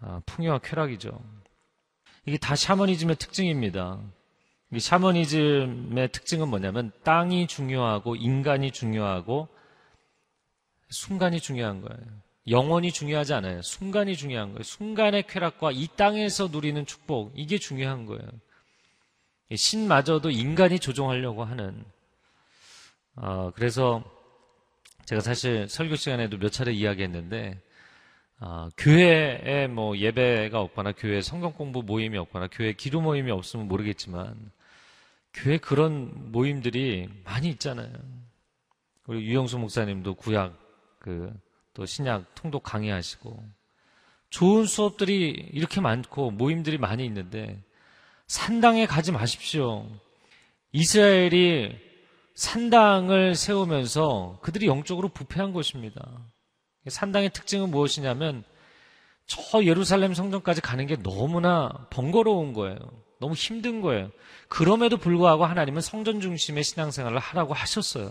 [0.00, 1.20] 아, 풍요와 쾌락이죠.
[2.26, 4.00] 이게 다 샤머니즘의 특징입니다.
[4.72, 9.48] 이 샤머니즘의 특징은 뭐냐면 땅이 중요하고 인간이 중요하고
[10.88, 12.04] 순간이 중요한 거예요.
[12.48, 13.62] 영원이 중요하지 않아요.
[13.62, 14.62] 순간이 중요한 거예요.
[14.62, 18.26] 순간의 쾌락과 이 땅에서 누리는 축복 이게 중요한 거예요.
[19.56, 21.84] 신마저도 인간이 조종하려고 하는
[23.16, 24.02] 어, 그래서
[25.04, 27.60] 제가 사실 설교 시간에도 몇 차례 이야기했는데
[28.40, 34.50] 어, 교회에 뭐 예배가 없거나 교회 성경 공부 모임이 없거나 교회 기도 모임이 없으면 모르겠지만
[35.32, 37.92] 교회 그런 모임들이 많이 있잖아요.
[39.06, 40.58] 우리 유영수 목사님도 구약
[40.98, 41.32] 그
[41.74, 43.44] 또 신약 통독 강의하시고
[44.30, 47.60] 좋은 수업들이 이렇게 많고 모임들이 많이 있는데
[48.34, 49.86] 산당에 가지 마십시오.
[50.72, 51.70] 이스라엘이
[52.34, 56.04] 산당을 세우면서 그들이 영적으로 부패한 것입니다.
[56.88, 58.42] 산당의 특징은 무엇이냐면
[59.28, 62.76] 저 예루살렘 성전까지 가는 게 너무나 번거로운 거예요.
[63.20, 64.10] 너무 힘든 거예요.
[64.48, 68.10] 그럼에도 불구하고 하나님은 성전 중심의 신앙생활을 하라고 하셨어요.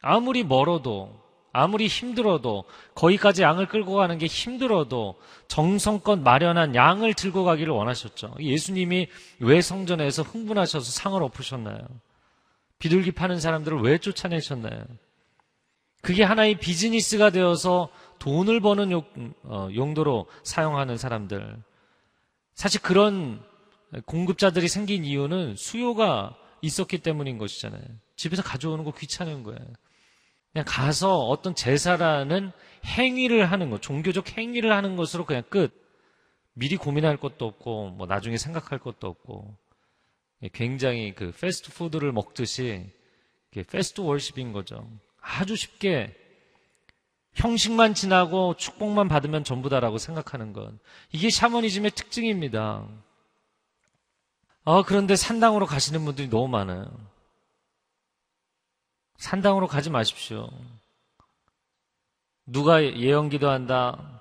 [0.00, 1.16] 아무리 멀어도
[1.52, 8.34] 아무리 힘들어도 거기까지 양을 끌고 가는 게 힘들어도 정성껏 마련한 양을 들고 가기를 원하셨죠.
[8.40, 9.08] 예수님이
[9.40, 11.78] 왜 성전에서 흥분하셔서 상을 엎으셨나요?
[12.78, 14.84] 비둘기 파는 사람들을 왜 쫓아내셨나요?
[16.00, 19.02] 그게 하나의 비즈니스가 되어서 돈을 버는
[19.44, 21.62] 어, 용도로 사용하는 사람들.
[22.54, 23.40] 사실 그런
[24.06, 27.82] 공급자들이 생긴 이유는 수요가 있었기 때문인 것이잖아요.
[28.16, 29.60] 집에서 가져오는 거 귀찮은 거예요.
[30.52, 32.52] 그냥 가서 어떤 제사라는
[32.84, 35.72] 행위를 하는 것, 종교적 행위를 하는 것으로 그냥 끝.
[36.54, 39.56] 미리 고민할 것도 없고, 뭐 나중에 생각할 것도 없고.
[40.42, 42.90] 예, 굉장히 그 패스트푸드를 먹듯이
[43.68, 44.88] 패스트 월십인 거죠.
[45.20, 46.14] 아주 쉽게
[47.34, 50.72] 형식만 지나고 축복만 받으면 전부다라고 생각하는 것.
[51.12, 52.86] 이게 샤머니즘의 특징입니다.
[54.64, 56.90] 아, 그런데 산당으로 가시는 분들이 너무 많아요.
[59.22, 60.50] 산당으로 가지 마십시오.
[62.44, 64.20] 누가 예언 기도한다.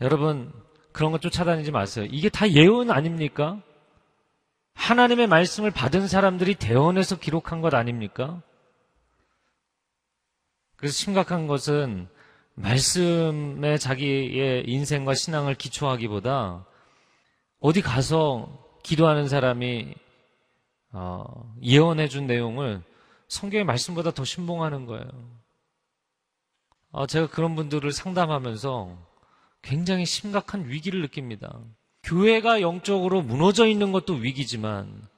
[0.00, 0.50] 여러분,
[0.92, 2.08] 그런 것 쫓아다니지 마세요.
[2.10, 3.60] 이게 다 예언 아닙니까?
[4.72, 8.40] 하나님의 말씀을 받은 사람들이 대원해서 기록한 것 아닙니까?
[10.76, 12.08] 그래서 심각한 것은
[12.54, 16.64] 말씀에 자기의 인생과 신앙을 기초하기보다
[17.60, 19.94] 어디 가서 기도하는 사람이
[20.92, 22.82] 어, 예언해 준 내용을
[23.28, 25.08] 성경의 말씀보다 더 신봉하는 거예요.
[26.90, 28.96] 어, 제가 그런 분들을 상담하면서
[29.62, 31.58] 굉장히 심각한 위기를 느낍니다.
[32.02, 35.08] 교회가 영적으로 무너져 있는 것도 위기지만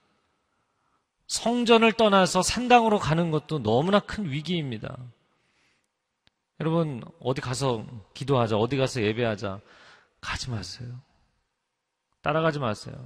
[1.26, 4.96] 성전을 떠나서 산당으로 가는 것도 너무나 큰 위기입니다.
[6.60, 7.84] 여러분, 어디 가서
[8.14, 9.60] 기도하자, 어디 가서 예배하자.
[10.20, 10.88] 가지 마세요.
[12.22, 12.96] 따라가지 마세요.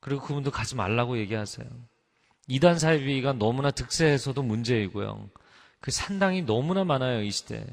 [0.00, 1.66] 그리고 그분도 가지 말라고 얘기하세요.
[2.48, 5.28] 이단 사이비가 너무나 득세해서도 문제이고요.
[5.80, 7.64] 그 산당이 너무나 많아요, 이 시대에.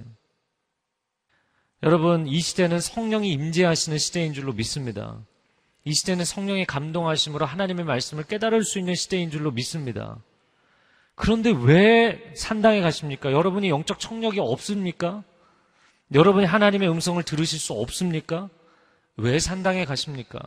[1.82, 5.20] 여러분, 이 시대는 성령이 임재하시는 시대인 줄로 믿습니다.
[5.86, 10.18] 이 시대는 성령의 감동하심으로 하나님의 말씀을 깨달을 수 있는 시대인 줄로 믿습니다.
[11.16, 13.32] 그런데 왜 산당에 가십니까?
[13.32, 15.24] 여러분이 영적 청력이 없습니까?
[16.14, 18.50] 여러분이 하나님의 음성을 들으실 수 없습니까?
[19.16, 20.40] 왜 산당에 가십니까?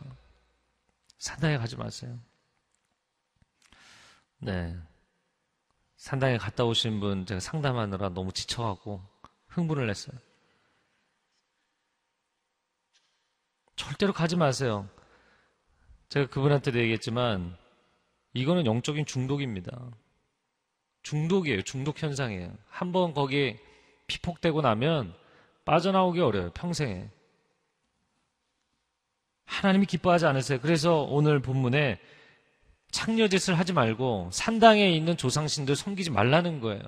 [1.17, 2.17] 산당에 가지 마세요.
[4.39, 4.75] 네.
[5.97, 9.01] 산당에 갔다 오신 분 제가 상담하느라 너무 지쳐가고
[9.47, 10.17] 흥분을 했어요.
[13.75, 14.87] 절대로 가지 마세요.
[16.09, 17.57] 제가 그분한테도 얘기했지만
[18.33, 19.91] 이거는 영적인 중독입니다.
[21.03, 21.61] 중독이에요.
[21.63, 22.53] 중독 현상이에요.
[22.67, 23.59] 한번 거기에
[24.07, 25.13] 피폭되고 나면
[25.65, 26.51] 빠져나오기 어려워요.
[26.51, 27.09] 평생에.
[29.45, 30.59] 하나님이 기뻐하지 않으세요.
[30.61, 31.99] 그래서 오늘 본문에
[32.91, 36.81] 창녀짓을 하지 말고 산당에 있는 조상신들 섬기지 말라는 거예요.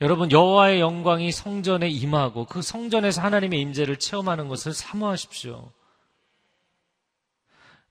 [0.00, 5.70] 여러분 여호와의 영광이 성전에 임하고 그 성전에서 하나님의 임재를 체험하는 것을 사모하십시오.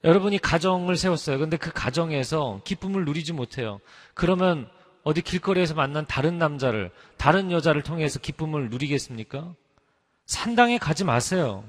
[0.04, 1.40] 여러분이 가정을 세웠어요.
[1.40, 3.80] 근데 그 가정에서 기쁨을 누리지 못해요.
[4.14, 4.70] 그러면
[5.04, 9.54] 어디 길거리에서 만난 다른 남자를, 다른 여자를 통해서 기쁨을 누리겠습니까?
[10.26, 11.64] 산당에 가지 마세요.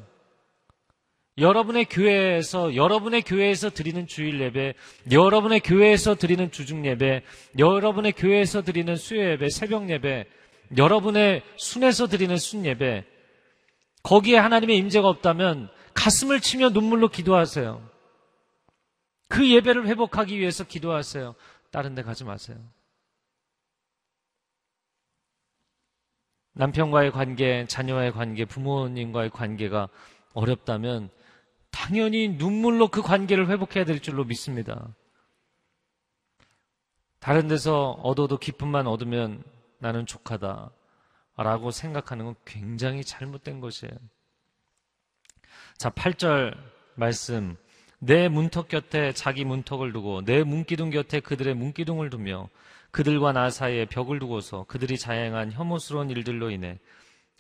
[1.39, 4.74] 여러분의 교회에서, 여러분의 교회에서 드리는 주일 예배,
[5.11, 7.22] 여러분의 교회에서 드리는 주중 예배,
[7.59, 10.26] 여러분의 교회에서 드리는 수요 예배, 새벽 예배,
[10.76, 13.05] 여러분의 순에서 드리는 순 예배,
[14.03, 17.89] 거기에 하나님의 임재가 없다면 가슴을 치며 눈물로 기도하세요.
[19.28, 21.35] 그 예배를 회복하기 위해서 기도하세요.
[21.70, 22.59] 다른 데 가지 마세요.
[26.55, 29.89] 남편과의 관계, 자녀와의 관계, 부모님과의 관계가
[30.35, 31.09] 어렵다면
[31.72, 34.94] 당연히 눈물로 그 관계를 회복해야 될 줄로 믿습니다.
[37.18, 39.42] 다른 데서 얻어도 기쁨만 얻으면
[39.78, 40.70] 나는 족하다.
[41.36, 43.92] 라고 생각하는 건 굉장히 잘못된 것이에요.
[45.78, 46.56] 자, 8절
[46.94, 47.56] 말씀.
[47.98, 52.48] 내 문턱 곁에 자기 문턱을 두고 내 문기둥 곁에 그들의 문기둥을 두며
[52.90, 56.80] 그들과 나 사이에 벽을 두고서 그들이 자행한 혐오스러운 일들로 인해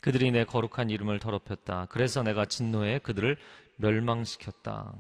[0.02, 1.86] 그들이 내 거룩한 이름을 더럽혔다.
[1.90, 3.36] 그래서 내가 진노해 그들을
[3.82, 4.94] 멸망시켰다.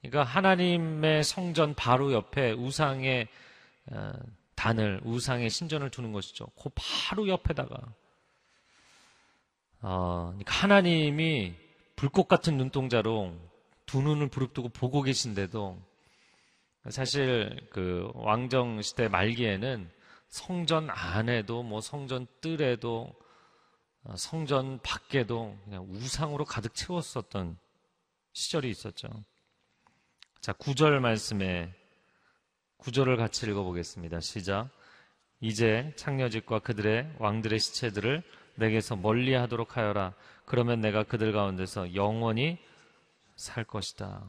[0.00, 3.28] 그러니까 하나님의 성전 바로 옆에 우상의
[3.90, 4.12] 어,
[4.54, 6.46] 단을 우상의 신전을 두는 것이죠.
[6.60, 7.76] 그 바로 옆에다가
[9.82, 11.54] 어, 그러니까 하나님이
[11.96, 13.36] 불꽃 같은 눈동자로
[13.86, 15.80] 두 눈을 부릅뜨고 보고 계신데도
[16.90, 19.90] 사실 그 왕정 시대 말기에는
[20.28, 23.12] 성전 안에도 뭐 성전 뜰에도
[24.04, 27.56] 어, 성전 밖에도 그냥 우상으로 가득 채웠었던
[28.32, 29.08] 시절이 있었죠.
[30.40, 31.72] 자, 구절 말씀에
[32.78, 34.20] 구절을 같이 읽어보겠습니다.
[34.20, 34.70] 시작.
[35.40, 38.22] 이제 창녀집과 그들의 왕들의 시체들을
[38.56, 40.14] 내게서 멀리 하도록 하여라.
[40.44, 42.58] 그러면 내가 그들 가운데서 영원히
[43.36, 44.28] 살 것이다.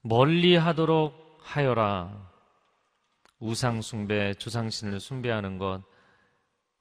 [0.00, 2.32] 멀리 하도록 하여라.
[3.38, 5.82] 우상숭배, 주상신을 숭배하는 것,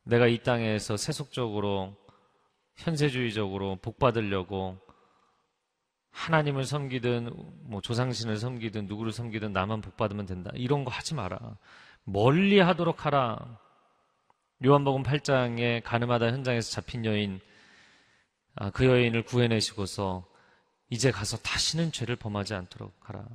[0.04, 1.98] 내가 이 땅에서 세속적으로,
[2.76, 4.85] 현세주의적으로 복받으려고
[6.16, 7.30] 하나님을 섬기든,
[7.64, 10.50] 뭐 조상신을 섬기든, 누구를 섬기든 나만 복 받으면 된다.
[10.54, 11.58] 이런 거 하지 마라.
[12.06, 13.60] 멀리 하도록 하라.
[14.64, 17.42] 요한복음 8장에 가늠하다 현장에서 잡힌 여인,
[18.56, 20.26] 아, 그 여인을 구해내시고서
[20.90, 23.26] 이제 가서 다시는 죄를 범하지 않도록 하라.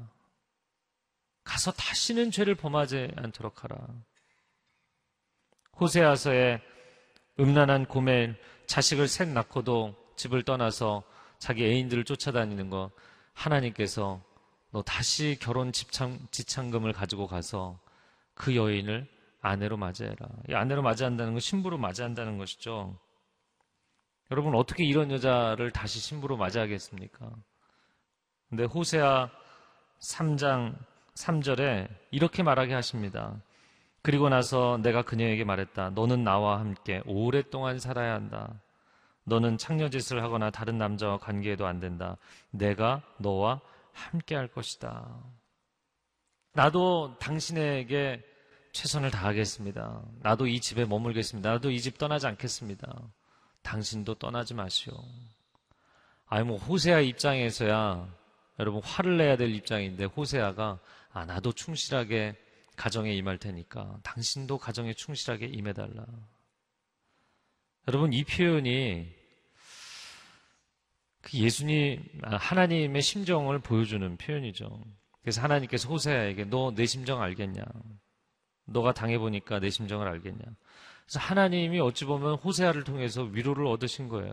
[1.44, 3.76] 가서 다시는 죄를 범하지 않도록 하라.
[5.78, 6.62] 호세아서에
[7.38, 11.02] 음란한 고멜 자식을 셋 낳고도 집을 떠나서
[11.40, 12.90] 자기 애인들을 쫓아다니는 거
[13.32, 14.22] 하나님께서
[14.70, 17.80] 너 다시 결혼 집창, 지창금을 가지고 가서
[18.34, 19.08] 그 여인을
[19.40, 20.28] 아내로 맞이해라.
[20.50, 22.96] 이 아내로 맞이한다는 건 신부로 맞이한다는 것이죠.
[24.30, 27.30] 여러분 어떻게 이런 여자를 다시 신부로 맞이하겠습니까?
[28.50, 29.30] 근데 호세아
[30.00, 30.76] 3장
[31.14, 33.40] 3절에 이렇게 말하게 하십니다.
[34.02, 35.90] 그리고 나서 내가 그녀에게 말했다.
[35.90, 38.60] 너는 나와 함께 오랫동안 살아야 한다.
[39.30, 42.16] 너는 창녀짓을 하거나 다른 남자와 관계해도 안 된다.
[42.50, 43.60] 내가 너와
[43.92, 45.06] 함께 할 것이다.
[46.52, 48.22] 나도 당신에게
[48.72, 50.02] 최선을 다하겠습니다.
[50.20, 51.48] 나도 이 집에 머물겠습니다.
[51.48, 52.92] 나도 이 집 떠나지 않겠습니다.
[53.62, 54.94] 당신도 떠나지 마시오.
[56.26, 58.08] 아니, 뭐, 호세아 입장에서야
[58.58, 60.80] 여러분 화를 내야 될 입장인데 호세아가
[61.12, 62.36] 아, 나도 충실하게
[62.76, 66.04] 가정에 임할 테니까 당신도 가정에 충실하게 임해달라.
[67.86, 69.19] 여러분, 이 표현이
[71.22, 74.82] 그 예수님, 아, 하나님의 심정을 보여주는 표현이죠.
[75.22, 77.62] 그래서 하나님께서 호세아에게 너 내 심정 알겠냐?
[78.66, 80.42] 너가 당해보니까 내 심정을 알겠냐?
[81.04, 84.32] 그래서 하나님이 어찌 보면 호세아를 통해서 위로를 얻으신 거예요.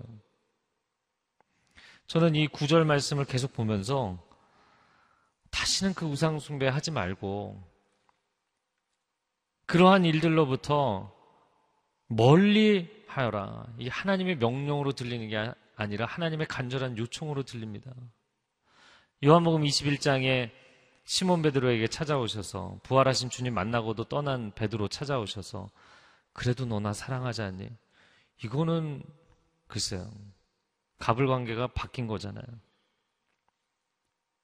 [2.07, 4.17] 저는 이 구절 말씀을 계속 보면서
[5.51, 7.61] 다시는 그 우상 숭배 하지 말고
[9.65, 11.13] 그러한 일들로부터
[12.07, 13.65] 멀리 하여라.
[13.79, 17.93] 이 하나님의 명령으로 들리는 게 아니라 하나님의 간절한 요청으로 들립니다.
[19.23, 20.51] 요한복음 21장에
[21.05, 25.69] 시몬 베드로에게 찾아오셔서 부활하신 주님 만나고도 떠난 베드로 찾아오셔서
[26.33, 27.69] 그래도 너나 사랑하지 않니?
[28.43, 29.03] 이거는
[29.67, 30.11] 글쎄요.
[30.97, 32.45] 갑을 관계가 바뀐 거잖아요.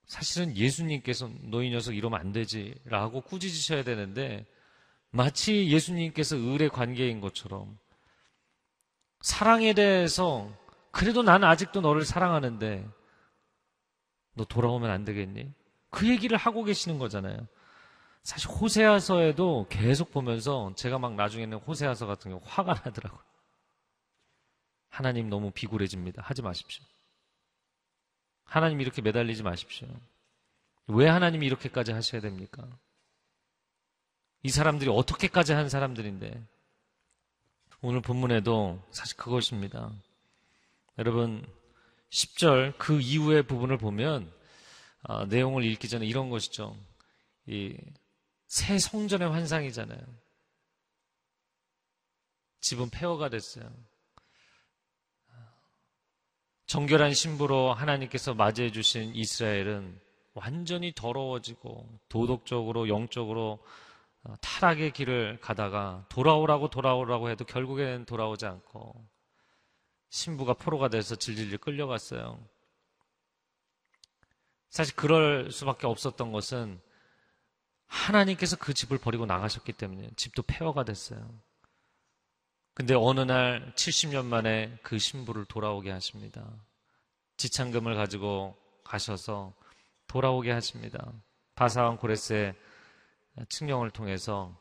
[0.05, 4.45] 사실은 예수님께서 너희 녀석 이러면 안 되지라고 꾸짖으셔야 되는데
[5.09, 7.77] 마치 예수님께서 을의 관계인 것처럼
[9.21, 10.51] 사랑에 대해서
[10.93, 12.87] 그래도 난 아직도 너를 사랑하는데
[14.35, 15.51] 너 돌아오면 안 되겠니?
[15.89, 17.47] 그 얘기를 하고 계시는 거잖아요.
[18.21, 23.19] 사실 호세아서에도 계속 보면서 제가 막 나중에는 호세아서 같은 경우 화가 나더라고요.
[24.87, 26.21] 하나님 너무 비굴해집니다.
[26.21, 26.85] 하지 마십시오.
[28.45, 29.87] 하나님 이렇게 매달리지 마십시오.
[30.85, 32.67] 왜 하나님이 이렇게까지 하셔야 됩니까?
[34.43, 36.39] 이 사람들이 어떻게까지 한 사람들인데
[37.81, 39.91] 오늘 본문에도 사실 그것입니다.
[40.97, 41.45] 여러분
[42.09, 44.31] 10절 그 이후의 부분을 보면
[45.03, 46.77] 어, 내용을 읽기 전에 이런 것이죠.
[47.47, 47.77] 이
[48.53, 49.99] 새 성전의 환상이잖아요.
[52.61, 53.67] 집은 폐허가 됐어요.
[56.67, 59.99] 정결한 신부로 하나님께서 맞이해 주신 이스라엘은
[60.35, 63.57] 완전히 더러워지고 도덕적으로 영적으로
[64.23, 69.03] 어, 타락의 길을 가다가 돌아오라고 돌아오라고 해도 결국엔 돌아오지 않고
[70.13, 72.39] 신부가 포로가 돼서 질질질 끌려갔어요.
[74.69, 76.79] 사실 그럴 수밖에 없었던 것은
[77.87, 81.27] 하나님께서 그 집을 버리고 나가셨기 때문에 집도 폐허가 됐어요.
[82.75, 86.47] 근데 어느 날 70년 만에 그 신부를 돌아오게 하십니다.
[87.37, 89.55] 지창금을 가지고 가셔서
[90.05, 91.11] 돌아오게 하십니다.
[91.55, 92.53] 바사왕 고레스의
[93.49, 94.55] 측령을 통해서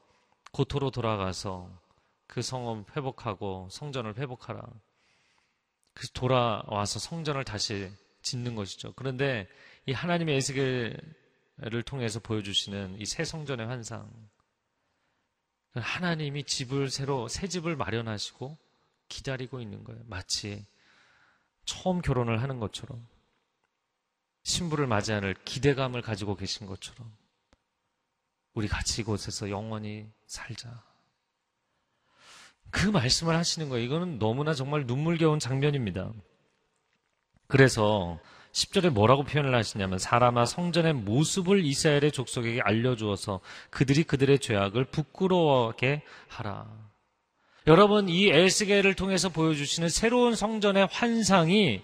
[0.53, 1.69] 고토로 돌아가서
[2.27, 4.63] 그 성을 회복하고 성전을 회복하라.
[5.95, 7.91] 그래서 돌아와서 성전을 다시
[8.23, 8.93] 짓는 것이죠.
[8.95, 9.49] 그런데
[9.87, 14.11] 이 하나님의 에스겔을 통해서 보여주시는 이 새 성전의 환상.
[15.75, 18.59] 하나님이 집을 새로 새 집을 마련하시고
[19.09, 20.03] 기다리고 있는 거예요.
[20.07, 20.67] 마치
[21.65, 23.07] 처음 결혼을 하는 것처럼
[24.45, 27.17] 신부를 맞이하는 기대감을 가지고 계신 것처럼
[28.55, 30.85] 우리 같이 이곳에서 영원히 살자.
[32.73, 33.85] 그 말씀을 하시는 거예요.
[33.85, 36.11] 이거는 너무나 정말 눈물겨운 장면입니다.
[37.47, 38.19] 그래서
[38.53, 46.67] 10절에 뭐라고 표현을 하시냐면 사람아 성전의 모습을 이스라엘의 족속에게 알려주어서 그들이 그들의 죄악을 부끄러워하게 하라.
[47.67, 51.83] 여러분 이 에스겔을 통해서 보여주시는 새로운 성전의 환상이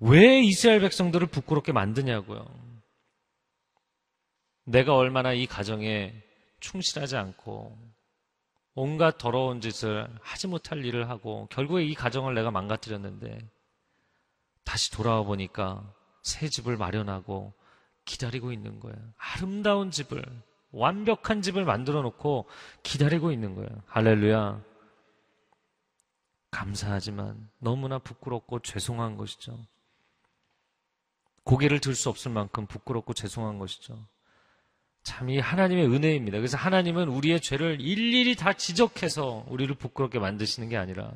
[0.00, 2.46] 왜 이스라엘 백성들을 부끄럽게 만드냐고요.
[4.64, 6.14] 내가 얼마나 이 가정에
[6.60, 7.76] 충실하지 않고
[8.78, 13.50] 온갖 더러운 짓을 하지 못할 일을 하고 결국에 이 가정을 내가 망가뜨렸는데
[14.62, 17.52] 다시 돌아와 보니까 새 집을 마련하고
[18.04, 18.96] 기다리고 있는 거예요.
[19.16, 20.24] 아름다운 집을,
[20.70, 22.46] 완벽한 집을 만들어 놓고
[22.84, 23.68] 기다리고 있는 거예요.
[23.86, 24.62] 할렐루야.
[26.52, 29.58] 감사하지만 너무나 부끄럽고 죄송한 것이죠.
[31.42, 34.06] 고개를 들 수 없을 만큼 부끄럽고 죄송한 것이죠.
[35.02, 36.38] 참 이 하나님의 은혜입니다.
[36.38, 41.10] 그래서 하나님은 우리의 죄를 일일이 다 지적해서 우리를 부끄럽게 만드시는 게 아니라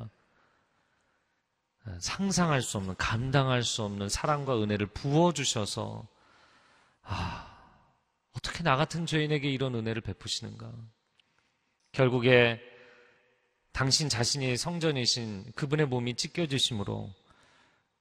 [1.99, 6.07] 상상할 수 없는, 감당할 수 없는 사랑과 은혜를 부어주셔서,
[7.03, 7.49] 아,
[8.37, 10.73] 어떻게 나 같은 죄인에게 이런 은혜를 베푸시는가.
[11.93, 12.61] 결국에
[13.73, 17.11] 당신 자신이 성전이신 그분의 몸이 찢겨지심으로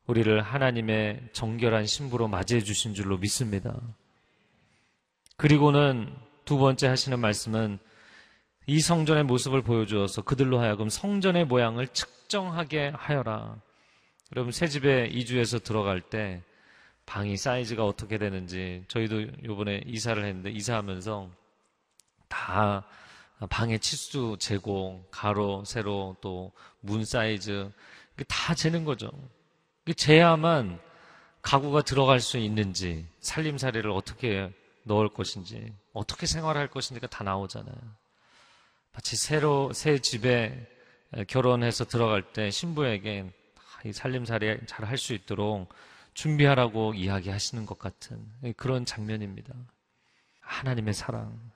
[0.07, 3.79] 우리를 하나님의 정결한 신부로 맞이해 주신 줄로 믿습니다.
[5.41, 6.15] 그리고는
[6.45, 7.79] 두 번째 하시는 말씀은
[8.67, 13.55] 이 성전의 모습을 보여주어서 그들로 하여금 성전의 모양을 측정하게 하여라.
[14.35, 16.43] 여러분 새 집에 이주해서 들어갈 때
[17.07, 21.31] 방이 사이즈가 어떻게 되는지 저희도 요번에 이사를 했는데 이사하면서
[22.27, 22.85] 다
[23.49, 27.67] 방의 치수 재고 가로 세로 또 문 사이즈
[28.27, 29.09] 다 재는 거죠.
[29.95, 30.79] 재야만
[31.41, 34.53] 가구가 들어갈 수 있는지 살림살이를 어떻게
[34.83, 37.75] 넣을 것인지 어떻게 생활할 것인지가 다 나오잖아요.
[38.93, 40.67] 마치 새로 새 집에
[41.27, 43.31] 결혼해서 들어갈 때 신부에게
[43.85, 45.69] 이 살림살이 잘 할 수 있도록
[46.13, 48.25] 준비하라고 이야기하시는 것 같은
[48.57, 49.53] 그런 장면입니다.
[50.41, 51.51] 하나님의 사랑,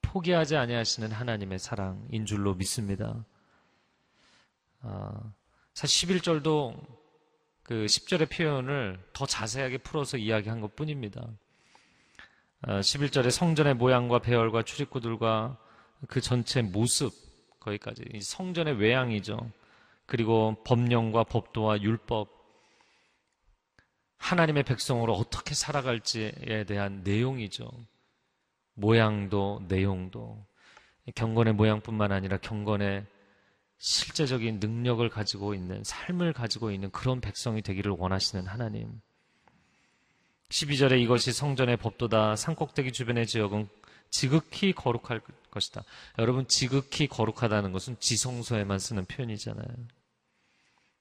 [0.00, 3.24] 포기하지 아니하시는 하나님의 사랑인 줄로 믿습니다.
[4.80, 5.32] 아,
[5.74, 6.80] 사실 11절도
[7.64, 11.26] 그 10절의 표현을 더 자세하게 풀어서 이야기한 것 뿐입니다.
[12.66, 15.58] 11절의 아, 성전의 모양과 배열과 출입구들과
[16.08, 17.12] 그 전체 모습,
[17.60, 18.04] 거기까지.
[18.20, 19.50] 성전의 외양이죠.
[20.06, 22.28] 그리고 법령과 법도와 율법,
[24.18, 27.70] 하나님의 백성으로 어떻게 살아갈지에 대한 내용이죠.
[28.74, 30.46] 모양도, 내용도.
[31.14, 33.06] 경건의 모양뿐만 아니라 경건의
[33.78, 39.00] 실제적인 능력을 가지고 있는, 삶을 가지고 있는 그런 백성이 되기를 원하시는 하나님.
[40.54, 42.36] 12절에 이것이 성전의 법도다.
[42.36, 43.68] 산꼭대기 주변의 지역은
[44.08, 45.82] 지극히 거룩할 것이다.
[46.20, 49.66] 여러분, 지극히 거룩하다는 것은 지성소에만 쓰는 표현이잖아요.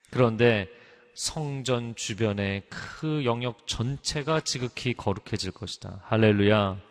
[0.09, 0.67] 그런데
[1.13, 6.01] 성전 주변의 그 영역 전체가 지극히 거룩해질 것이다.
[6.05, 6.81] 할렐루야.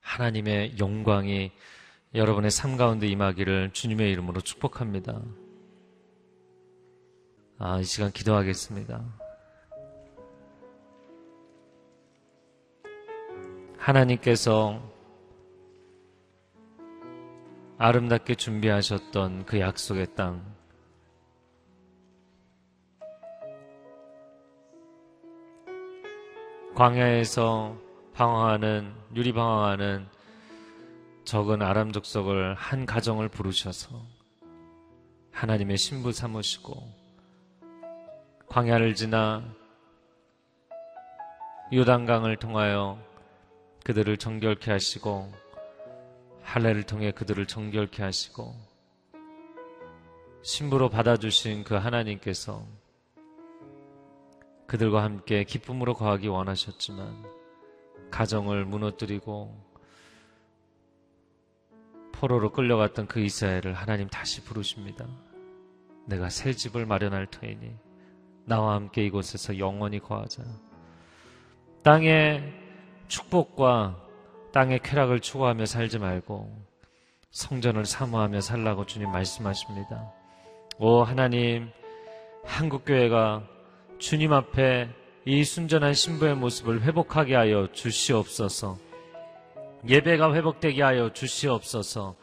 [0.00, 1.52] 하나님의 영광이
[2.16, 5.22] 여러분의 삶 가운데 임하기를 주님의 이름으로 축복합니다.
[7.58, 9.19] 아, 이 시간 기도하겠습니다.
[13.80, 14.78] 하나님께서
[17.78, 20.44] 아름답게 준비하셨던 그 약속의 땅,
[26.74, 27.74] 광야에서
[28.12, 30.06] 방황하는, 유리 방황하는
[31.24, 33.98] 적은 아람 족속을 한 가정을 부르셔서
[35.32, 36.74] 하나님의 신부 삼으시고
[38.46, 39.42] 광야를 지나
[41.72, 43.09] 요단강을 통하여
[43.84, 45.32] 그들을 정결케 하시고
[46.42, 48.54] 할례를 통해 그들을 정결케 하시고
[50.42, 52.66] 신부로 받아주신 그 하나님께서
[54.66, 57.24] 그들과 함께 기쁨으로 거하기 원하셨지만
[58.10, 59.70] 가정을 무너뜨리고
[62.12, 65.06] 포로로 끌려갔던 그 이스라엘을 하나님 다시 부르십니다.
[66.06, 67.74] 내가 새 집을 마련할 터이니
[68.44, 70.42] 나와 함께 이곳에서 영원히 거하자.
[71.82, 72.59] 땅의
[73.10, 73.96] 축복과
[74.52, 76.48] 땅의 쾌락을 추구하며 살지 말고
[77.32, 80.12] 성전을 사모하며 살라고 주님 말씀하십니다.
[80.78, 81.70] 오 하나님
[82.44, 83.42] 한국교회가
[83.98, 84.88] 주님 앞에
[85.26, 88.78] 이 순전한 신부의 모습을 회복하게 하여 주시옵소서.
[89.88, 92.14] 예배가 회복되게 하여 주시옵소서.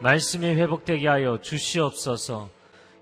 [0.00, 2.50] 말씀이 회복되게 하여 주시옵소서.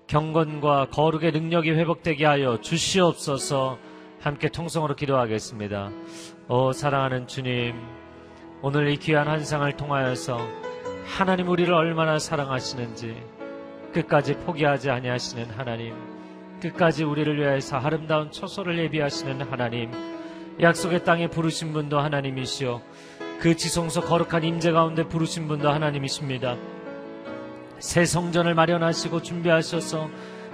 [0.07, 3.77] 경건과 거룩의 능력이 회복되게 하여 주시옵소서.
[4.19, 5.91] 함께 통성으로 기도하겠습니다.
[6.51, 7.75] 오 사랑하는 주님,
[8.63, 10.39] 오늘 이 귀한 한상을 통하여서
[11.05, 13.15] 하나님 우리를 얼마나 사랑하시는지
[13.93, 15.93] 끝까지 포기하지 아니하시는 하나님.
[16.59, 19.91] 끝까지 우리를 위해서 아름다운 초소를 예비하시는 하나님,
[20.59, 22.81] 약속의 땅에 부르신 분도 하나님이시오.
[23.39, 26.57] 그 지성소 거룩한 임재 가운데 부르신 분도 하나님이십니다.
[27.77, 30.09] 새 성전을 마련하시고 준비하셔서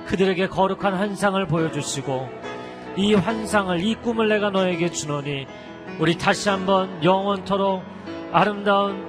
[0.08, 2.28] 그들에게 거룩한 환상을 보여주시고
[2.98, 5.48] 이 환상을 이 꿈을 내가 너에게 주노니
[6.00, 7.84] 우리 다시 한번 영원토록
[8.32, 9.08] 아름다운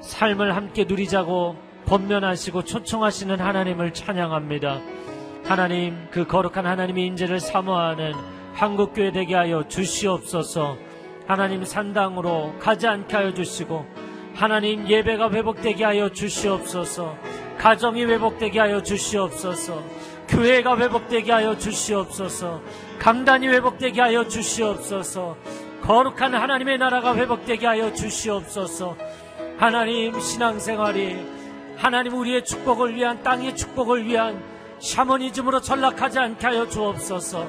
[0.00, 4.80] 삶을 함께 누리자고 번면하시고 초청하시는 하나님을 찬양합니다.
[5.44, 8.12] 하나님 그 거룩한 하나님의 인재를 사모하는
[8.54, 10.76] 한국교회 되게 하여 주시옵소서.
[11.26, 13.86] 하나님 산당으로 가지 않게 하여 주시고
[14.34, 17.16] 하나님 예배가 회복되게 하여 주시옵소서.
[17.58, 19.82] 가정이 회복되게 하여 주시옵소서.
[20.28, 22.60] 교회가 회복되게 하여 주시옵소서.
[22.98, 25.36] 강단이 회복되게 하여 주시옵소서.
[25.82, 28.96] 거룩한 하나님의 나라가 회복되게 하여 주시옵소서.
[29.56, 31.16] 하나님 신앙생활이
[31.76, 34.42] 하나님 우리의 축복을 위한 땅의 축복을 위한
[34.80, 37.46] 샤머니즘으로 전락하지 않게 하여 주옵소서.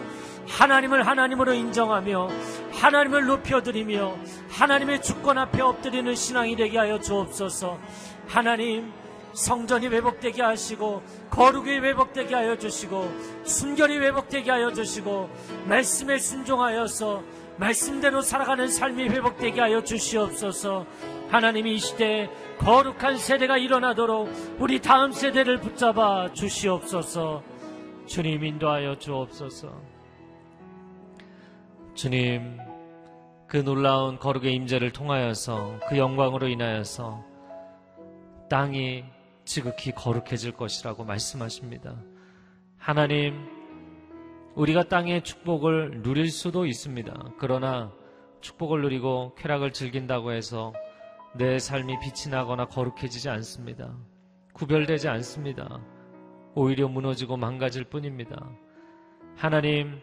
[0.48, 2.30] 하나님을 하나님으로 인정하며
[2.72, 4.16] 하나님을 높여드리며
[4.50, 7.78] 하나님의 주권 앞에 엎드리는 신앙이 되게 하여 주옵소서.
[8.28, 8.92] 하나님
[9.34, 13.10] 성전이 회복되게 하시고 거룩이 회복되게 하여 주시고
[13.44, 15.30] 순결이 회복되게 하여 주시고
[15.66, 17.24] 말씀에 순종하여서
[17.58, 20.86] 말씀대로 살아가는 삶이 회복되게 하여 주시옵소서.
[21.30, 27.44] 하나님이 이 시대에 거룩한 세대가 일어나도록 우리 다음 세대를 붙잡아 주시옵소서.
[28.06, 29.72] 주님 인도하여 주옵소서.
[31.94, 32.58] 주님,
[33.48, 37.26] 그 놀라운 거룩의 임재를 통하여서 그 영광으로 인하여서
[38.50, 39.04] 땅이
[39.50, 41.96] 지극히 거룩해질 것이라고 말씀하십니다.
[42.78, 43.34] 하나님,
[44.54, 47.32] 우리가 땅의 축복을 누릴 수도 있습니다.
[47.40, 47.92] 그러나
[48.42, 50.72] 축복을 누리고 쾌락을 즐긴다고 해서
[51.36, 53.98] 내 삶이 빛이 나거나 거룩해지지 않습니다.
[54.54, 55.82] 구별되지 않습니다.
[56.54, 58.52] 오히려 무너지고 망가질 뿐입니다.
[59.36, 60.00] 하나님,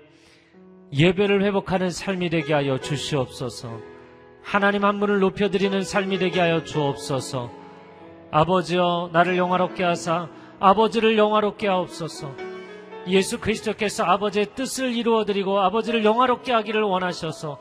[0.93, 3.79] 예배를 회복하는 삶이 되게 하여 주시옵소서.
[4.43, 7.66] 하나님 한 분을 높여드리는 삶이 되게 하여 주옵소서.
[8.31, 12.31] 아버지여, 나를 영화롭게 하사 아버지를 영화롭게 하옵소서.
[13.09, 17.59] 예수 그리스도께서 아버지의 뜻을 이루어드리고 아버지를 영화롭게 하기를 원하셔서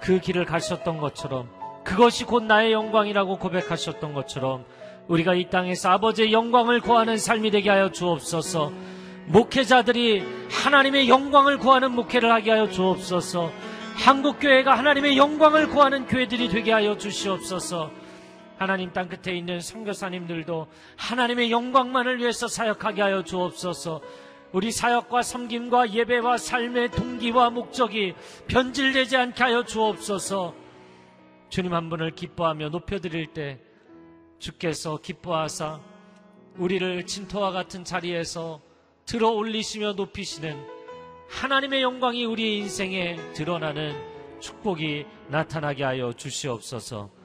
[0.00, 1.48] 그 길을 가셨던 것처럼
[1.84, 4.64] 그것이 곧 나의 영광이라고 고백하셨던 것처럼
[5.08, 8.72] 우리가 이 땅에서 아버지의 영광을 구하는 삶이 되게 하여 주옵소서.
[9.26, 13.50] 목회자들이 하나님의 영광을 구하는 목회를 하게 하여 주옵소서.
[13.96, 17.90] 한국교회가 하나님의 영광을 구하는 교회들이 되게 하여 주시옵소서.
[18.60, 20.66] 하나님 땅 끝에 있는 선교사님들도
[20.98, 24.02] 하나님의 영광만을 위해서 사역하게 하여 주옵소서.
[24.52, 28.12] 우리 사역과 섬김과 예배와 삶의 동기와 목적이
[28.48, 30.54] 변질되지 않게 하여 주옵소서.
[31.48, 33.58] 주님 한 분을 기뻐하며 높여드릴 때
[34.38, 35.80] 주께서 기뻐하사
[36.58, 38.60] 우리를 진토와 같은 자리에서
[39.06, 40.62] 들어 올리시며 높이시는
[41.30, 43.96] 하나님의 영광이 우리의 인생에 드러나는
[44.40, 47.19] 축복이 나타나게 하여 주시옵소서.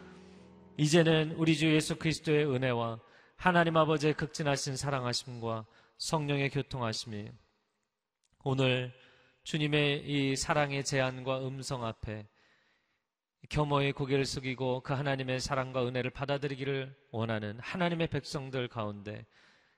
[0.77, 2.99] 이제는 우리 주 예수 그리스도의 은혜와
[3.37, 5.65] 하나님 아버지의 극진하신 사랑하심과
[5.97, 7.31] 성령의 교통하심이
[8.43, 8.93] 오늘
[9.43, 12.27] 주님의 이 사랑의 제안과 음성 앞에
[13.47, 19.25] 겸허히 고개를 숙이고 그 하나님의 사랑과 은혜를 받아들이기를 원하는 하나님의 백성들 가운데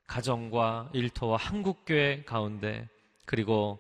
[0.08, 2.90] 가정과 일터와 한국교회 가운데
[3.26, 3.78] 그리고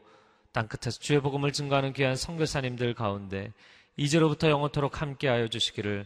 [0.52, 3.52] 땅끝에서 주의 복음을 증거하는 귀한 선교사님들 가운데
[3.96, 6.06] 이제로부터 영원토록 함께하여 주시기를